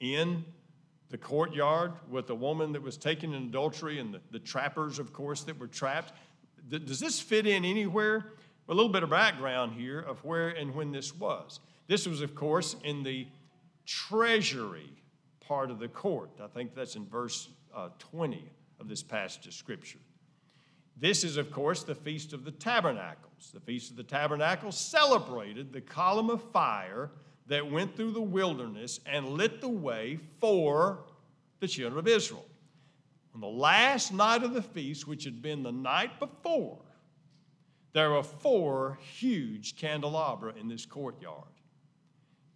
in 0.00 0.44
the 1.10 1.18
courtyard 1.18 1.92
with 2.10 2.26
the 2.26 2.34
woman 2.34 2.72
that 2.72 2.82
was 2.82 2.96
taken 2.96 3.32
in 3.32 3.44
adultery 3.44 4.00
and 4.00 4.12
the, 4.12 4.20
the 4.32 4.38
trappers, 4.40 4.98
of 4.98 5.12
course, 5.12 5.42
that 5.42 5.58
were 5.58 5.68
trapped. 5.68 6.12
Does 6.68 7.00
this 7.00 7.20
fit 7.20 7.46
in 7.46 7.64
anywhere? 7.64 8.32
A 8.68 8.74
little 8.74 8.90
bit 8.90 9.02
of 9.02 9.10
background 9.10 9.72
here 9.72 10.00
of 10.00 10.24
where 10.24 10.48
and 10.48 10.74
when 10.74 10.90
this 10.90 11.14
was. 11.14 11.60
This 11.86 12.06
was, 12.06 12.22
of 12.22 12.34
course, 12.34 12.76
in 12.82 13.02
the 13.02 13.26
treasury 13.84 14.90
part 15.40 15.70
of 15.70 15.78
the 15.78 15.88
court. 15.88 16.30
I 16.42 16.46
think 16.46 16.74
that's 16.74 16.96
in 16.96 17.06
verse 17.06 17.48
uh, 17.74 17.90
20 17.98 18.50
of 18.80 18.88
this 18.88 19.02
passage 19.02 19.46
of 19.46 19.52
Scripture. 19.52 19.98
This 20.96 21.24
is, 21.24 21.36
of 21.36 21.50
course, 21.50 21.82
the 21.82 21.94
Feast 21.94 22.32
of 22.32 22.44
the 22.44 22.52
Tabernacles. 22.52 23.50
The 23.52 23.60
Feast 23.60 23.90
of 23.90 23.96
the 23.96 24.04
Tabernacles 24.04 24.78
celebrated 24.78 25.72
the 25.72 25.80
column 25.80 26.30
of 26.30 26.42
fire 26.52 27.10
that 27.46 27.70
went 27.70 27.96
through 27.96 28.12
the 28.12 28.22
wilderness 28.22 29.00
and 29.04 29.28
lit 29.28 29.60
the 29.60 29.68
way 29.68 30.18
for 30.40 31.04
the 31.60 31.68
children 31.68 31.98
of 31.98 32.08
Israel. 32.08 32.46
On 33.34 33.40
the 33.40 33.46
last 33.46 34.12
night 34.12 34.44
of 34.44 34.54
the 34.54 34.62
feast, 34.62 35.08
which 35.08 35.24
had 35.24 35.42
been 35.42 35.62
the 35.62 35.72
night 35.72 36.20
before, 36.20 36.78
there 37.92 38.10
were 38.10 38.22
four 38.22 38.98
huge 39.18 39.76
candelabra 39.76 40.54
in 40.58 40.68
this 40.68 40.86
courtyard. 40.86 41.44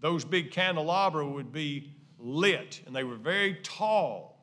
Those 0.01 0.25
big 0.25 0.53
candelabra 0.53 1.29
would 1.29 1.53
be 1.53 1.93
lit, 2.19 2.81
and 2.87 2.95
they 2.95 3.05
were 3.05 3.17
very 3.17 3.55
tall. 3.63 4.37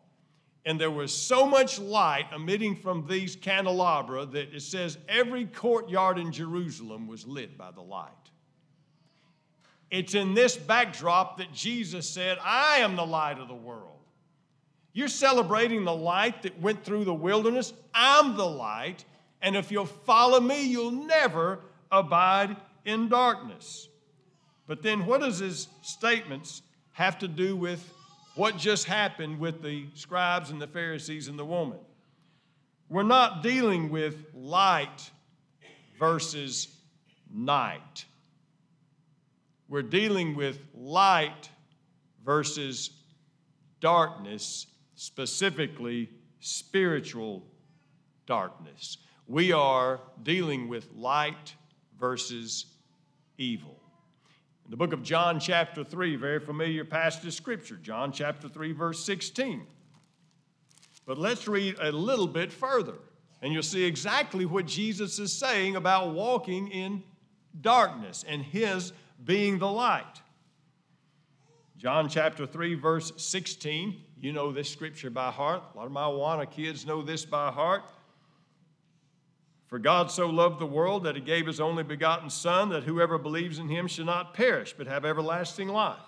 And 0.65 0.82
there 0.82 0.91
was 0.91 1.13
so 1.13 1.45
much 1.45 1.80
light 1.80 2.26
emitting 2.36 2.76
from 2.76 3.08
these 3.08 3.36
candelabra 3.36 4.26
that 4.26 4.54
it 4.54 4.62
says 4.62 4.98
every 5.08 5.45
courtyard 5.45 6.17
in 6.17 6.32
Jerusalem 6.32 7.08
was 7.08 7.26
lit 7.26 7.58
by 7.58 7.71
the 7.71 7.82
light. 7.82 8.12
It's 9.91 10.15
in 10.15 10.34
this 10.34 10.58
backdrop 10.58 11.38
that 11.38 11.54
Jesus 11.54 12.10
said, 12.10 12.38
I 12.43 12.78
am 12.78 12.95
the 12.95 13.06
light 13.06 13.38
of 13.38 13.48
the 13.48 13.54
world. 13.54 13.94
You're 14.95 15.10
celebrating 15.10 15.84
the 15.84 15.93
light 15.93 16.41
that 16.43 16.60
went 16.62 16.86
through 16.86 17.03
the 17.03 17.13
wilderness. 17.13 17.73
I'm 17.93 18.38
the 18.38 18.47
light. 18.47 19.03
And 19.41 19.58
if 19.58 19.69
you'll 19.69 19.86
follow 19.86 20.39
me, 20.39 20.63
you'll 20.63 20.89
never 20.89 21.60
abide 21.91 22.55
in 22.86 23.10
darkness. 23.10 23.89
But 24.67 24.81
then, 24.81 25.05
what 25.05 25.19
does 25.19 25.39
his 25.39 25.67
statements 25.81 26.62
have 26.93 27.19
to 27.19 27.27
do 27.27 27.58
with 27.58 27.93
what 28.36 28.58
just 28.58 28.86
happened 28.86 29.38
with 29.38 29.62
the 29.62 29.86
scribes 29.95 30.49
and 30.49 30.62
the 30.62 30.67
Pharisees 30.67 31.27
and 31.27 31.38
the 31.38 31.45
woman? 31.45 31.77
We're 32.88 33.03
not 33.03 33.43
dealing 33.43 33.89
with 33.89 34.15
light 34.34 35.12
versus 35.99 36.69
night. 37.29 38.05
We're 39.67 39.81
dealing 39.81 40.38
with 40.38 40.58
light 40.73 41.49
versus 42.23 42.91
darkness, 43.81 44.67
specifically 44.95 46.10
spiritual 46.39 47.43
darkness. 48.25 48.97
We 49.27 49.51
are 49.51 49.99
dealing 50.23 50.67
with 50.67 50.88
light 50.95 51.55
versus 51.99 52.65
evil. 53.38 53.79
In 54.65 54.71
the 54.71 54.77
book 54.77 54.93
of 54.93 55.03
John, 55.03 55.39
chapter 55.39 55.84
3, 55.84 56.15
very 56.15 56.39
familiar 56.39 56.84
passage 56.86 57.25
of 57.25 57.34
scripture, 57.34 57.75
John 57.75 58.12
chapter 58.12 58.49
3, 58.49 58.71
verse 58.71 59.03
16. 59.05 59.65
But 61.05 61.19
let's 61.19 61.47
read 61.47 61.75
a 61.79 61.91
little 61.91 62.27
bit 62.27 62.51
further, 62.51 62.95
and 63.41 63.53
you'll 63.53 63.62
see 63.62 63.84
exactly 63.84 64.45
what 64.45 64.65
Jesus 64.65 65.19
is 65.19 65.31
saying 65.31 65.75
about 65.75 66.13
walking 66.13 66.69
in 66.69 67.03
darkness 67.62 68.25
and 68.27 68.41
his 68.41 68.91
being 69.23 69.60
the 69.60 69.69
light. 69.69 70.21
John 71.77 72.10
chapter 72.10 72.47
3, 72.47 72.73
verse 72.75 73.12
16. 73.17 74.01
You 74.19 74.34
know 74.34 74.51
this 74.51 74.69
scripture 74.69 75.10
by 75.10 75.32
heart. 75.32 75.62
A 75.73 75.78
lot 75.78 75.86
of 75.86 75.91
my 75.91 76.45
kids 76.45 76.86
know 76.86 77.01
this 77.01 77.25
by 77.25 77.51
heart. 77.51 77.84
For 79.67 79.80
God 79.80 80.12
so 80.12 80.28
loved 80.28 80.60
the 80.60 80.65
world 80.65 81.04
that 81.04 81.15
he 81.15 81.21
gave 81.21 81.47
his 81.47 81.60
only 81.60 81.84
begotten 81.84 82.30
Son, 82.30 82.69
that 82.69 82.84
whoever 82.84 83.17
believes 83.17 83.60
in 83.60 83.67
him 83.67 83.88
shall 83.88 84.06
not 84.06 84.34
perish, 84.34 84.73
but 84.78 84.88
have 84.88 85.06
everlasting 85.06 85.67
life. 85.67 85.99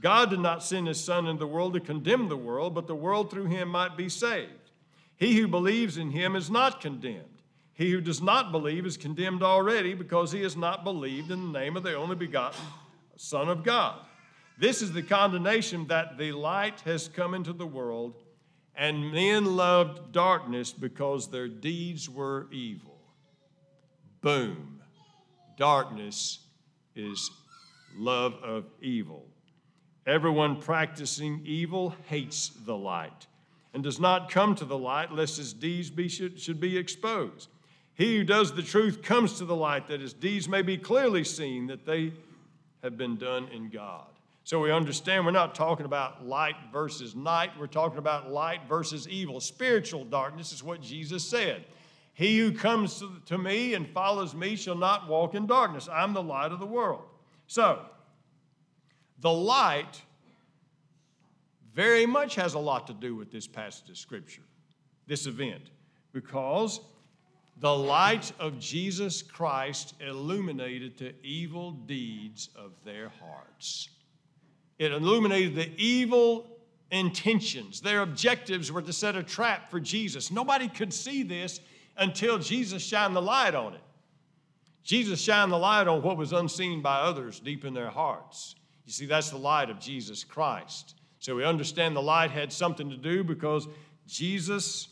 God 0.00 0.30
did 0.30 0.40
not 0.40 0.64
send 0.64 0.88
his 0.88 1.02
Son 1.02 1.26
into 1.26 1.40
the 1.40 1.46
world 1.46 1.74
to 1.74 1.80
condemn 1.80 2.28
the 2.28 2.36
world, 2.36 2.74
but 2.74 2.86
the 2.86 2.94
world 2.94 3.30
through 3.30 3.46
him 3.46 3.68
might 3.68 3.96
be 3.96 4.08
saved. 4.08 4.70
He 5.16 5.36
who 5.38 5.46
believes 5.46 5.96
in 5.96 6.10
him 6.10 6.34
is 6.34 6.50
not 6.50 6.80
condemned. 6.80 7.28
He 7.74 7.90
who 7.90 8.00
does 8.00 8.22
not 8.22 8.52
believe 8.52 8.86
is 8.86 8.96
condemned 8.96 9.42
already 9.42 9.94
because 9.94 10.32
he 10.32 10.42
has 10.42 10.56
not 10.56 10.82
believed 10.82 11.30
in 11.30 11.52
the 11.52 11.58
name 11.58 11.76
of 11.76 11.82
the 11.82 11.94
only 11.94 12.16
begotten 12.16 12.64
Son 13.16 13.48
of 13.48 13.62
God. 13.62 13.98
This 14.58 14.82
is 14.82 14.92
the 14.92 15.02
condemnation 15.02 15.86
that 15.88 16.16
the 16.16 16.32
light 16.32 16.80
has 16.82 17.08
come 17.08 17.34
into 17.34 17.52
the 17.52 17.66
world, 17.66 18.14
and 18.76 19.12
men 19.12 19.56
loved 19.56 20.12
darkness 20.12 20.72
because 20.72 21.30
their 21.30 21.48
deeds 21.48 22.08
were 22.08 22.46
evil. 22.52 22.98
Boom. 24.20 24.80
Darkness 25.56 26.40
is 26.94 27.30
love 27.96 28.34
of 28.42 28.64
evil. 28.80 29.26
Everyone 30.06 30.60
practicing 30.60 31.40
evil 31.44 31.94
hates 32.06 32.50
the 32.64 32.76
light 32.76 33.26
and 33.72 33.82
does 33.82 33.98
not 33.98 34.30
come 34.30 34.54
to 34.54 34.64
the 34.64 34.78
light 34.78 35.12
lest 35.12 35.36
his 35.36 35.52
deeds 35.52 35.90
be, 35.90 36.08
should, 36.08 36.40
should 36.40 36.60
be 36.60 36.76
exposed. 36.76 37.48
He 37.94 38.16
who 38.16 38.24
does 38.24 38.52
the 38.52 38.62
truth 38.62 39.02
comes 39.02 39.38
to 39.38 39.44
the 39.44 39.56
light 39.56 39.88
that 39.88 40.00
his 40.00 40.12
deeds 40.12 40.48
may 40.48 40.62
be 40.62 40.76
clearly 40.76 41.24
seen 41.24 41.66
that 41.68 41.86
they 41.86 42.12
have 42.82 42.96
been 42.96 43.16
done 43.16 43.48
in 43.48 43.68
God. 43.68 44.13
So 44.44 44.60
we 44.60 44.70
understand 44.70 45.24
we're 45.24 45.32
not 45.32 45.54
talking 45.54 45.86
about 45.86 46.26
light 46.26 46.56
versus 46.70 47.16
night, 47.16 47.50
we're 47.58 47.66
talking 47.66 47.98
about 47.98 48.30
light 48.30 48.60
versus 48.68 49.08
evil. 49.08 49.40
Spiritual 49.40 50.04
darkness 50.04 50.52
is 50.52 50.62
what 50.62 50.82
Jesus 50.82 51.26
said. 51.26 51.64
He 52.12 52.38
who 52.38 52.52
comes 52.52 53.02
to 53.26 53.38
me 53.38 53.72
and 53.72 53.88
follows 53.88 54.34
me 54.34 54.54
shall 54.54 54.76
not 54.76 55.08
walk 55.08 55.34
in 55.34 55.46
darkness. 55.46 55.88
I'm 55.90 56.12
the 56.12 56.22
light 56.22 56.52
of 56.52 56.60
the 56.60 56.66
world. 56.66 57.04
So, 57.46 57.80
the 59.20 59.32
light 59.32 60.02
very 61.72 62.04
much 62.04 62.34
has 62.34 62.52
a 62.52 62.58
lot 62.58 62.86
to 62.88 62.92
do 62.92 63.16
with 63.16 63.32
this 63.32 63.46
passage 63.46 63.88
of 63.88 63.96
Scripture, 63.96 64.42
this 65.06 65.26
event, 65.26 65.70
because 66.12 66.80
the 67.60 67.74
light 67.74 68.30
of 68.38 68.58
Jesus 68.58 69.22
Christ 69.22 69.94
illuminated 70.00 70.98
the 70.98 71.14
evil 71.22 71.72
deeds 71.72 72.50
of 72.54 72.72
their 72.84 73.10
hearts. 73.20 73.88
It 74.78 74.92
illuminated 74.92 75.54
the 75.54 75.70
evil 75.76 76.58
intentions. 76.90 77.80
Their 77.80 78.02
objectives 78.02 78.70
were 78.70 78.82
to 78.82 78.92
set 78.92 79.16
a 79.16 79.22
trap 79.22 79.70
for 79.70 79.80
Jesus. 79.80 80.30
Nobody 80.30 80.68
could 80.68 80.92
see 80.92 81.22
this 81.22 81.60
until 81.96 82.38
Jesus 82.38 82.82
shined 82.82 83.14
the 83.14 83.22
light 83.22 83.54
on 83.54 83.74
it. 83.74 83.80
Jesus 84.82 85.20
shined 85.20 85.50
the 85.50 85.58
light 85.58 85.88
on 85.88 86.02
what 86.02 86.16
was 86.16 86.32
unseen 86.32 86.82
by 86.82 87.00
others 87.00 87.40
deep 87.40 87.64
in 87.64 87.72
their 87.72 87.90
hearts. 87.90 88.54
You 88.84 88.92
see, 88.92 89.06
that's 89.06 89.30
the 89.30 89.38
light 89.38 89.70
of 89.70 89.80
Jesus 89.80 90.24
Christ. 90.24 90.94
So 91.20 91.36
we 91.36 91.44
understand 91.44 91.96
the 91.96 92.02
light 92.02 92.30
had 92.30 92.52
something 92.52 92.90
to 92.90 92.96
do 92.96 93.24
because 93.24 93.66
Jesus 94.06 94.88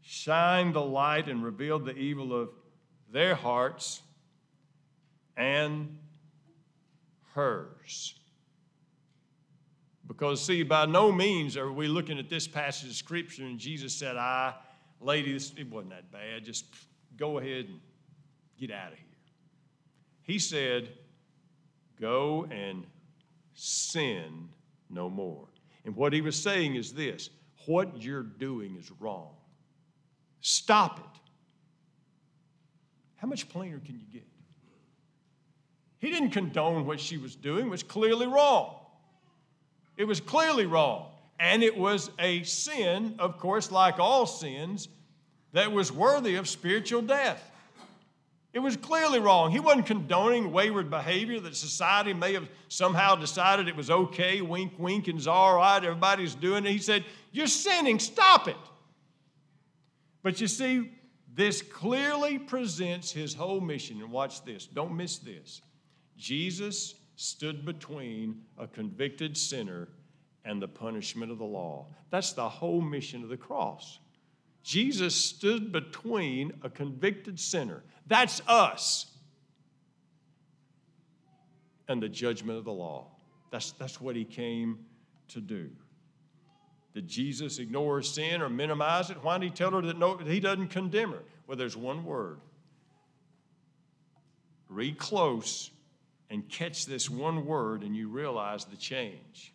shined 0.00 0.74
the 0.74 0.82
light 0.82 1.28
and 1.28 1.44
revealed 1.44 1.84
the 1.84 1.96
evil 1.96 2.34
of 2.34 2.48
their 3.12 3.36
hearts 3.36 4.02
and 5.36 5.98
hers. 7.34 8.14
Because, 10.06 10.44
see, 10.44 10.62
by 10.62 10.86
no 10.86 11.10
means 11.10 11.56
are 11.56 11.72
we 11.72 11.88
looking 11.88 12.18
at 12.18 12.28
this 12.28 12.46
passage 12.46 12.90
of 12.90 12.96
Scripture 12.96 13.44
and 13.44 13.58
Jesus 13.58 13.92
said, 13.92 14.16
I, 14.16 14.54
lady, 15.00 15.32
this, 15.32 15.52
it 15.56 15.68
wasn't 15.68 15.90
that 15.90 16.12
bad. 16.12 16.44
Just 16.44 16.66
go 17.16 17.38
ahead 17.38 17.66
and 17.66 17.80
get 18.58 18.70
out 18.70 18.92
of 18.92 18.98
here. 18.98 19.06
He 20.22 20.38
said, 20.38 20.90
Go 22.00 22.46
and 22.50 22.84
sin 23.54 24.48
no 24.90 25.08
more. 25.08 25.48
And 25.84 25.96
what 25.96 26.12
he 26.12 26.20
was 26.20 26.36
saying 26.36 26.74
is 26.74 26.92
this 26.92 27.30
what 27.66 28.02
you're 28.02 28.22
doing 28.22 28.76
is 28.76 28.90
wrong. 29.00 29.34
Stop 30.40 30.98
it. 30.98 31.20
How 33.16 33.26
much 33.26 33.48
plainer 33.48 33.80
can 33.84 33.98
you 33.98 34.04
get? 34.12 34.26
He 35.98 36.10
didn't 36.10 36.30
condone 36.30 36.86
what 36.86 37.00
she 37.00 37.16
was 37.16 37.34
doing, 37.34 37.70
was 37.70 37.82
clearly 37.82 38.26
wrong. 38.26 38.76
It 39.96 40.04
was 40.04 40.20
clearly 40.20 40.66
wrong. 40.66 41.06
And 41.38 41.62
it 41.62 41.76
was 41.76 42.10
a 42.18 42.42
sin, 42.44 43.16
of 43.18 43.38
course, 43.38 43.70
like 43.70 43.98
all 43.98 44.26
sins, 44.26 44.88
that 45.52 45.72
was 45.72 45.92
worthy 45.92 46.36
of 46.36 46.48
spiritual 46.48 47.02
death. 47.02 47.42
It 48.52 48.60
was 48.60 48.76
clearly 48.76 49.20
wrong. 49.20 49.50
He 49.50 49.60
wasn't 49.60 49.84
condoning 49.84 50.50
wayward 50.50 50.88
behavior 50.88 51.38
that 51.40 51.54
society 51.54 52.14
may 52.14 52.32
have 52.32 52.48
somehow 52.68 53.14
decided 53.14 53.68
it 53.68 53.76
was 53.76 53.90
okay, 53.90 54.40
wink, 54.40 54.72
wink, 54.78 55.08
and 55.08 55.18
it's 55.18 55.26
all 55.26 55.56
right, 55.56 55.84
everybody's 55.84 56.34
doing 56.34 56.64
it. 56.64 56.70
He 56.70 56.78
said, 56.78 57.04
You're 57.32 57.48
sinning, 57.48 57.98
stop 57.98 58.48
it. 58.48 58.56
But 60.22 60.40
you 60.40 60.48
see, 60.48 60.90
this 61.34 61.60
clearly 61.60 62.38
presents 62.38 63.12
his 63.12 63.34
whole 63.34 63.60
mission. 63.60 64.00
And 64.00 64.10
watch 64.10 64.42
this, 64.42 64.66
don't 64.66 64.96
miss 64.96 65.18
this. 65.18 65.60
Jesus 66.16 66.94
stood 67.16 67.64
between 67.64 68.42
a 68.58 68.66
convicted 68.66 69.36
sinner 69.36 69.88
and 70.44 70.62
the 70.62 70.68
punishment 70.68 71.32
of 71.32 71.38
the 71.38 71.44
law. 71.44 71.86
That's 72.10 72.32
the 72.32 72.48
whole 72.48 72.80
mission 72.80 73.22
of 73.22 73.30
the 73.30 73.36
cross. 73.36 73.98
Jesus 74.62 75.14
stood 75.14 75.72
between 75.72 76.52
a 76.62 76.70
convicted 76.70 77.40
sinner, 77.40 77.82
that's 78.06 78.40
us, 78.46 79.06
and 81.88 82.02
the 82.02 82.08
judgment 82.08 82.58
of 82.58 82.64
the 82.64 82.72
law. 82.72 83.06
That's, 83.50 83.72
that's 83.72 84.00
what 84.00 84.16
he 84.16 84.24
came 84.24 84.78
to 85.28 85.40
do. 85.40 85.70
Did 86.94 87.06
Jesus 87.06 87.58
ignore 87.58 88.02
sin 88.02 88.42
or 88.42 88.48
minimize 88.48 89.10
it? 89.10 89.22
Why 89.22 89.38
did 89.38 89.44
he 89.44 89.50
tell 89.50 89.70
her 89.70 89.82
that 89.82 89.98
no, 89.98 90.16
he 90.16 90.40
doesn't 90.40 90.68
condemn 90.68 91.12
her? 91.12 91.22
Well, 91.46 91.56
there's 91.56 91.76
one 91.76 92.04
word. 92.04 92.40
Read 94.68 94.98
close 94.98 95.70
and 96.30 96.48
catch 96.48 96.86
this 96.86 97.08
one 97.08 97.46
word, 97.46 97.82
and 97.82 97.96
you 97.96 98.08
realize 98.08 98.64
the 98.64 98.76
change. 98.76 99.52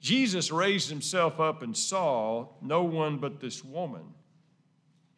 Jesus 0.00 0.52
raised 0.52 0.88
himself 0.88 1.40
up 1.40 1.62
and 1.62 1.76
saw 1.76 2.48
no 2.60 2.82
one 2.84 3.18
but 3.18 3.40
this 3.40 3.64
woman. 3.64 4.04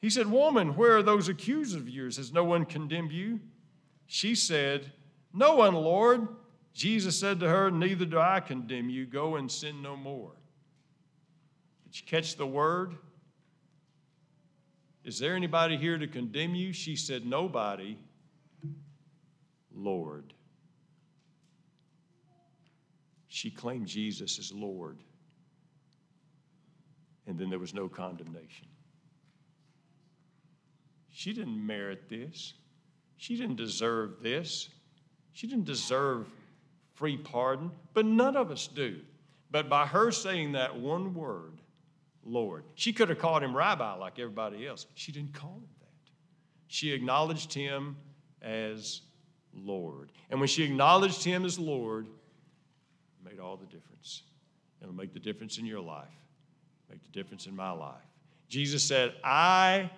He 0.01 0.11
said, 0.11 0.31
Woman, 0.31 0.77
where 0.77 0.97
are 0.97 1.03
those 1.03 1.29
accusers 1.29 1.75
of 1.75 1.89
yours? 1.89 2.17
Has 2.17 2.33
no 2.33 2.45
one 2.45 2.65
condemned 2.65 3.13
you? 3.13 3.41
She 4.07 4.35
said, 4.35 4.93
No 5.35 5.57
one, 5.57 5.75
Lord. 5.75 6.29
Jesus 6.73 7.19
said 7.19 7.41
to 7.41 7.49
her, 7.49 7.71
Neither 7.71 8.05
do 8.05 8.19
I 8.19 8.41
condemn 8.41 8.89
you. 8.89 9.05
Go 9.05 9.37
and 9.37 9.51
sin 9.51 9.83
no 9.83 9.97
more. 9.97 10.33
Did 11.85 12.01
you 12.01 12.07
catch 12.07 12.37
the 12.37 12.47
word? 12.47 12.95
Is 15.05 15.19
there 15.19 15.35
anybody 15.35 15.77
here 15.77 15.99
to 15.99 16.07
condemn 16.07 16.55
you? 16.55 16.73
She 16.73 16.95
said, 16.95 17.27
Nobody. 17.27 17.99
Lord. 19.79 20.35
She 23.29 23.51
claimed 23.51 23.87
Jesus 23.87 24.38
as 24.38 24.53
Lord. 24.53 24.99
And 27.27 27.38
then 27.38 27.51
there 27.51 27.59
was 27.59 27.75
no 27.75 27.88
condemnation. 27.88 28.67
She 31.11 31.33
didn't 31.33 31.64
merit 31.64 32.09
this. 32.09 32.55
She 33.17 33.37
didn't 33.37 33.57
deserve 33.57 34.23
this. 34.23 34.69
She 35.33 35.47
didn't 35.47 35.67
deserve 35.67 36.27
free 36.95 37.17
pardon, 37.17 37.71
but 37.95 38.07
none 38.07 38.37
of 38.37 38.51
us 38.51 38.67
do. 38.67 39.01
But 39.51 39.69
by 39.69 39.87
her 39.87 40.11
saying 40.11 40.53
that 40.53 40.79
one 40.79 41.14
word, 41.14 41.61
Lord, 42.25 42.64
she 42.75 42.93
could 42.93 43.09
have 43.09 43.19
called 43.19 43.43
him 43.43 43.57
rabbi 43.57 43.95
like 43.95 44.19
everybody 44.19 44.67
else. 44.67 44.87
She 44.95 45.12
didn't 45.12 45.35
call 45.35 45.57
him 45.57 45.69
that. 45.81 46.11
She 46.67 46.93
acknowledged 46.93 47.53
him 47.53 47.97
as 48.43 49.03
Lord. 49.64 50.12
And 50.31 50.40
when 50.40 50.49
she 50.49 50.64
acknowledged 50.64 51.25
him 51.25 51.44
as 51.44 51.59
Lord, 51.59 52.07
it 52.07 53.31
made 53.31 53.40
all 53.40 53.57
the 53.57 53.66
difference. 53.66 54.23
It'll 54.81 54.94
make 54.94 55.12
the 55.12 55.21
difference 55.21 55.59
in 55.59 55.66
your 55.66 55.81
life, 55.81 56.07
make 56.90 57.03
the 57.03 57.11
difference 57.11 57.47
in 57.47 57.57
my 57.57 57.71
life. 57.71 57.97
Jesus 58.49 58.83
said, 58.83 59.14
I 59.23 59.90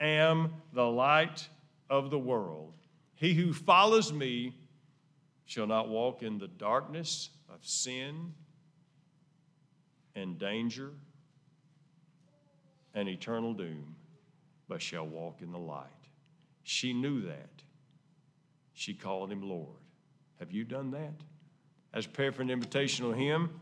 am 0.00 0.54
the 0.72 0.86
light 0.86 1.48
of 1.88 2.10
the 2.10 2.18
world. 2.18 2.72
He 3.14 3.34
who 3.34 3.52
follows 3.52 4.12
me 4.12 4.54
shall 5.44 5.66
not 5.66 5.88
walk 5.88 6.22
in 6.22 6.38
the 6.38 6.48
darkness 6.48 7.30
of 7.52 7.58
sin 7.66 8.32
and 10.14 10.38
danger 10.38 10.92
and 12.94 13.08
eternal 13.08 13.52
doom, 13.52 13.94
but 14.68 14.80
shall 14.80 15.06
walk 15.06 15.42
in 15.42 15.52
the 15.52 15.58
light. 15.58 15.86
She 16.62 16.92
knew 16.92 17.22
that. 17.22 17.62
She 18.80 18.94
called 18.94 19.30
him 19.30 19.46
Lord. 19.46 19.76
Have 20.38 20.52
you 20.52 20.64
done 20.64 20.92
that? 20.92 21.12
As 21.92 22.06
prayer 22.06 22.32
for 22.32 22.40
an 22.40 22.48
invitational 22.48 23.14
hymn, 23.14 23.60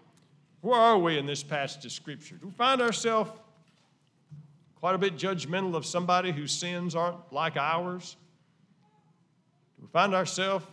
where 0.60 0.78
are 0.78 0.96
we 0.96 1.18
in 1.18 1.26
this 1.26 1.42
passage 1.42 1.84
of 1.84 1.90
Scripture? 1.90 2.36
Do 2.36 2.46
we 2.46 2.52
find 2.52 2.80
ourselves 2.80 3.32
quite 4.76 4.94
a 4.94 4.98
bit 4.98 5.16
judgmental 5.16 5.74
of 5.74 5.84
somebody 5.84 6.30
whose 6.30 6.52
sins 6.52 6.94
aren't 6.94 7.32
like 7.32 7.56
ours? 7.56 8.14
Do 9.76 9.82
we 9.82 9.88
find 9.88 10.14
ourselves 10.14 10.64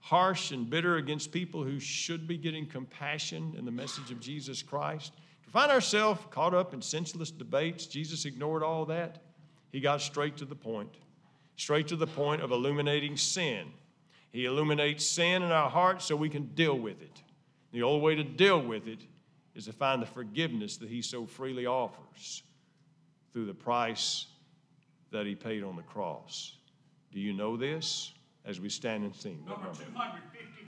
harsh 0.00 0.50
and 0.50 0.68
bitter 0.68 0.96
against 0.96 1.32
people 1.32 1.64
who 1.64 1.80
should 1.80 2.28
be 2.28 2.36
getting 2.36 2.66
compassion 2.66 3.54
in 3.56 3.64
the 3.64 3.72
message 3.72 4.10
of 4.10 4.20
Jesus 4.20 4.62
Christ? 4.62 5.14
Do 5.16 5.46
we 5.46 5.52
find 5.52 5.72
ourselves 5.72 6.20
caught 6.30 6.52
up 6.52 6.74
in 6.74 6.82
senseless 6.82 7.30
debates? 7.30 7.86
Jesus 7.86 8.26
ignored 8.26 8.62
all 8.62 8.84
that. 8.84 9.22
He 9.72 9.80
got 9.80 10.02
straight 10.02 10.36
to 10.36 10.44
the 10.44 10.54
point 10.54 10.98
straight 11.60 11.88
to 11.88 11.96
the 11.96 12.06
point 12.06 12.40
of 12.40 12.52
illuminating 12.52 13.18
sin. 13.18 13.66
He 14.32 14.46
illuminates 14.46 15.04
sin 15.04 15.42
in 15.42 15.50
our 15.50 15.68
hearts 15.68 16.06
so 16.06 16.16
we 16.16 16.30
can 16.30 16.46
deal 16.54 16.78
with 16.78 17.02
it. 17.02 17.22
The 17.72 17.82
only 17.82 18.00
way 18.00 18.14
to 18.14 18.24
deal 18.24 18.62
with 18.62 18.88
it 18.88 19.00
is 19.54 19.66
to 19.66 19.72
find 19.72 20.00
the 20.00 20.06
forgiveness 20.06 20.78
that 20.78 20.88
He 20.88 21.02
so 21.02 21.26
freely 21.26 21.66
offers 21.66 22.42
through 23.32 23.44
the 23.44 23.54
price 23.54 24.26
that 25.10 25.26
He 25.26 25.34
paid 25.34 25.62
on 25.62 25.76
the 25.76 25.82
cross. 25.82 26.56
Do 27.12 27.20
you 27.20 27.34
know 27.34 27.58
this 27.58 28.12
as 28.46 28.58
we 28.58 28.70
stand 28.70 29.04
and 29.04 29.14
sing? 29.14 29.44
Number 29.46 29.66
250. 29.66 30.59